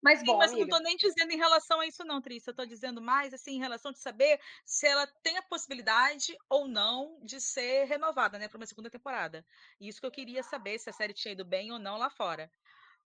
Mas 0.02 0.20
Sim, 0.20 0.26
bom, 0.26 0.38
mas 0.38 0.52
amiga. 0.52 0.66
não 0.68 0.78
estou 0.78 0.82
nem 0.82 0.96
dizendo 0.96 1.32
em 1.32 1.38
relação 1.38 1.80
a 1.80 1.86
isso 1.86 2.04
não, 2.04 2.22
Tris, 2.22 2.46
eu 2.48 2.52
estou 2.52 2.66
dizendo 2.66 3.02
mais, 3.02 3.34
assim, 3.34 3.56
em 3.56 3.60
relação 3.60 3.92
de 3.92 4.00
saber 4.00 4.40
se 4.66 4.88
ela 4.88 5.06
tem 5.22 5.38
a 5.38 5.44
possibilidade 5.44 6.36
ou 6.50 6.68
não 6.68 7.20
de 7.24 7.40
ser 7.40 7.86
renovada, 7.86 8.40
né, 8.40 8.48
para 8.48 8.58
uma 8.58 8.66
segunda 8.66 8.90
temporada. 8.90 9.46
Isso 9.80 10.00
que 10.00 10.06
eu 10.06 10.12
queria 10.12 10.42
saber, 10.42 10.80
se 10.80 10.90
a 10.90 10.94
série 10.94 11.14
tinha 11.14 11.34
ido 11.34 11.46
bem 11.46 11.72
ou 11.72 11.78
não 11.78 11.98
lá 11.98 12.10
fora. 12.10 12.50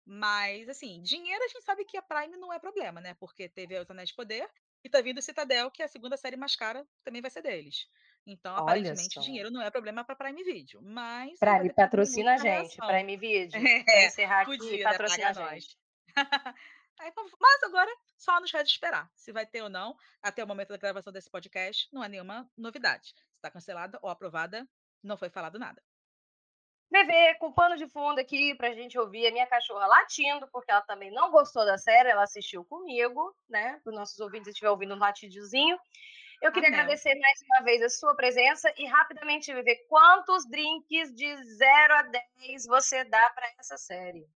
Mas, 0.07 0.69
assim, 0.69 1.03
dinheiro 1.03 1.42
a 1.42 1.49
gente 1.49 1.64
sabe 1.64 1.85
que 1.85 1.97
a 1.97 2.03
Prime 2.03 2.37
não 2.37 2.53
é 2.53 2.61
problema, 2.61 3.01
né, 3.01 3.14
porque 3.14 3.49
teve 3.49 3.77
a 3.77 3.83
Os 3.83 3.90
Anéis 3.90 4.11
de 4.11 4.14
Poder 4.14 4.49
e 4.85 4.88
tá 4.88 5.01
vindo 5.01 5.21
Citadel, 5.21 5.69
que 5.69 5.83
é 5.83 5.87
a 5.87 5.88
segunda 5.88 6.16
série 6.16 6.37
mais 6.37 6.55
cara, 6.55 6.87
também 7.03 7.21
vai 7.21 7.31
ser 7.31 7.42
deles. 7.42 7.88
Então, 8.25 8.53
Olha 8.55 8.62
aparentemente, 8.62 9.14
só. 9.14 9.21
dinheiro 9.21 9.51
não 9.51 9.61
é 9.61 9.69
problema 9.69 10.05
para 10.05 10.14
Prime 10.14 10.45
Video, 10.45 10.81
mas 10.81 11.37
Prime, 11.40 11.73
patrocina 11.73 12.35
a 12.35 12.37
gente. 12.37 12.77
Prime 12.77 13.16
Video. 13.16 13.61
É, 13.88 14.07
encerrar 14.07 14.42
aqui, 14.42 14.57
podia, 14.57 14.79
né, 14.79 14.85
patrocina 14.85 15.31
a 15.31 15.35
pagar 15.35 15.51
nós. 15.51 15.64
gente. 15.64 15.79
Aí, 16.99 17.12
mas 17.40 17.62
agora 17.64 17.90
só 18.16 18.40
nos 18.40 18.51
resta 18.51 18.69
esperar 18.69 19.11
se 19.14 19.33
vai 19.33 19.45
ter 19.45 19.62
ou 19.62 19.69
não. 19.69 19.97
Até 20.23 20.42
o 20.42 20.47
momento 20.47 20.69
da 20.69 20.77
gravação 20.79 21.12
desse 21.12 21.31
podcast, 21.31 21.88
não 21.92 22.01
há 22.01 22.09
nenhuma 22.09 22.51
novidade. 22.57 23.09
Se 23.09 23.37
está 23.37 23.51
cancelada 23.51 23.99
ou 24.03 24.09
aprovada, 24.09 24.66
não 25.03 25.16
foi 25.16 25.29
falado 25.29 25.59
nada. 25.59 25.83
Bebê, 26.90 27.35
com 27.35 27.53
pano 27.53 27.77
de 27.77 27.88
fundo 27.88 28.20
aqui 28.20 28.55
pra 28.55 28.72
gente 28.72 28.99
ouvir 28.99 29.27
a 29.27 29.33
minha 29.33 29.46
cachorra 29.46 29.87
latindo, 29.87 30.46
porque 30.49 30.70
ela 30.70 30.83
também 30.83 31.11
não 31.11 31.31
gostou 31.31 31.64
da 31.64 31.77
série, 31.77 32.11
ela 32.11 32.22
assistiu 32.22 32.64
comigo, 32.64 33.37
né? 33.49 33.81
Para 33.83 33.90
os 33.90 33.96
nossos 33.96 34.18
ouvintes 34.20 34.49
estiver 34.49 34.70
ouvindo 34.70 34.94
um 34.94 34.99
latidiozinho. 34.99 35.79
Eu 36.40 36.53
queria 36.53 36.68
Anel. 36.68 36.81
agradecer 36.81 37.14
mais 37.14 37.40
uma 37.42 37.64
vez 37.64 37.83
a 37.83 37.88
sua 37.88 38.14
presença 38.14 38.72
e 38.77 38.87
rapidamente 38.87 39.53
ver 39.53 39.87
quantos 39.88 40.46
drinks 40.49 41.12
de 41.14 41.44
0 41.57 41.94
a 41.94 42.03
10 42.03 42.66
você 42.66 43.05
dá 43.05 43.31
para 43.31 43.53
essa 43.59 43.77
série. 43.77 44.29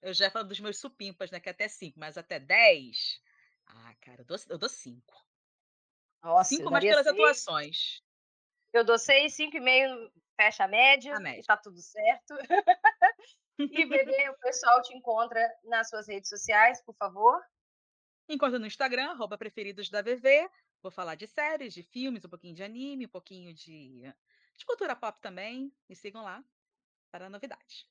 Eu 0.00 0.12
já 0.12 0.30
falo 0.30 0.48
dos 0.48 0.58
meus 0.58 0.78
supimpas, 0.78 1.30
né? 1.30 1.38
Que 1.38 1.48
é 1.48 1.52
até 1.52 1.68
5, 1.68 1.98
mas 2.00 2.18
até 2.18 2.40
10. 2.40 3.20
Ah, 3.66 3.94
cara, 4.00 4.22
eu 4.22 4.24
dou, 4.24 4.36
eu 4.48 4.58
dou 4.58 4.68
5. 4.68 5.00
Nossa, 6.22 6.50
5 6.50 6.62
eu 6.62 6.70
mais 6.70 6.84
pelas 6.84 7.04
seis. 7.04 7.14
atuações. 7.14 8.02
Eu 8.72 8.84
dou 8.84 8.98
6, 8.98 9.36
5,5 9.36 10.10
fecha 10.42 10.64
a 10.64 10.68
média, 10.68 11.16
A 11.16 11.20
média. 11.20 11.40
e 11.40 11.44
tá 11.44 11.56
tudo 11.56 11.80
certo. 11.80 12.34
e 13.58 13.86
bebê, 13.86 14.30
o 14.30 14.38
pessoal 14.38 14.82
te 14.82 14.96
encontra 14.96 15.40
nas 15.64 15.88
suas 15.88 16.08
redes 16.08 16.28
sociais, 16.28 16.82
por 16.84 16.94
favor. 16.96 17.40
Enquanto 18.28 18.58
no 18.58 18.66
Instagram, 18.66 19.10
arroba 19.10 19.38
preferidos 19.38 19.88
da 19.90 20.02
VV. 20.02 20.48
Vou 20.82 20.90
falar 20.90 21.14
de 21.14 21.26
séries, 21.26 21.72
de 21.74 21.82
filmes, 21.82 22.24
um 22.24 22.28
pouquinho 22.28 22.54
de 22.54 22.62
anime, 22.62 23.06
um 23.06 23.10
pouquinho 23.10 23.54
de, 23.54 24.02
de 24.56 24.66
cultura 24.66 24.96
pop 24.96 25.20
também. 25.20 25.72
Me 25.88 25.94
sigam 25.94 26.22
lá 26.22 26.42
para 27.10 27.28
novidades. 27.28 27.86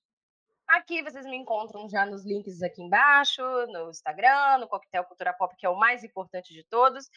Aqui 0.68 1.02
vocês 1.02 1.26
me 1.26 1.36
encontram 1.36 1.88
já 1.90 2.06
nos 2.06 2.26
links 2.26 2.62
aqui 2.62 2.82
embaixo, 2.82 3.44
no 3.68 3.90
Instagram, 3.90 4.60
no 4.60 4.68
Coquetel 4.68 5.04
Cultura 5.04 5.34
Pop, 5.34 5.54
que 5.58 5.66
é 5.66 5.70
o 5.70 5.78
mais 5.78 6.04
importante 6.04 6.54
de 6.54 6.64
todos. 6.64 7.10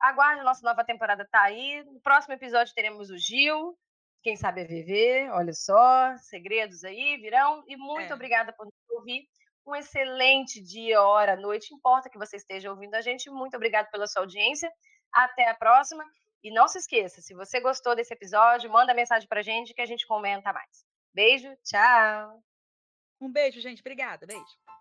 Aguarde, 0.00 0.40
a 0.40 0.44
nossa 0.44 0.64
nova 0.66 0.84
temporada 0.84 1.26
tá 1.30 1.42
aí. 1.42 1.82
No 1.84 2.00
próximo 2.00 2.34
episódio 2.34 2.72
teremos 2.72 3.10
o 3.10 3.18
Gil, 3.18 3.76
quem 4.22 4.36
sabe 4.36 4.62
é 4.62 4.64
viver, 4.64 5.30
olha 5.32 5.52
só, 5.52 6.16
segredos 6.18 6.84
aí 6.84 7.16
virão. 7.18 7.62
E 7.66 7.76
muito 7.76 8.12
É. 8.12 8.14
obrigada 8.14 8.52
por 8.52 8.66
nos 8.66 8.74
ouvir. 8.90 9.26
Um 9.66 9.74
excelente 9.74 10.60
dia, 10.62 11.02
hora, 11.02 11.36
noite, 11.36 11.74
importa 11.74 12.08
que 12.10 12.18
você 12.18 12.36
esteja 12.36 12.70
ouvindo 12.70 12.94
a 12.94 13.00
gente. 13.00 13.30
Muito 13.30 13.56
obrigada 13.56 13.88
pela 13.90 14.06
sua 14.06 14.22
audiência. 14.22 14.70
Até 15.12 15.48
a 15.48 15.54
próxima. 15.54 16.04
E 16.42 16.50
não 16.50 16.66
se 16.66 16.78
esqueça, 16.78 17.20
se 17.20 17.34
você 17.34 17.60
gostou 17.60 17.94
desse 17.94 18.14
episódio, 18.14 18.70
manda 18.70 18.94
mensagem 18.94 19.28
pra 19.28 19.42
gente 19.42 19.74
que 19.74 19.82
a 19.82 19.86
gente 19.86 20.06
comenta 20.06 20.52
mais. 20.54 20.84
Beijo, 21.12 21.54
tchau! 21.62 22.42
Um 23.20 23.30
beijo, 23.30 23.60
gente. 23.60 23.80
Obrigada. 23.80 24.26
Beijo. 24.26 24.79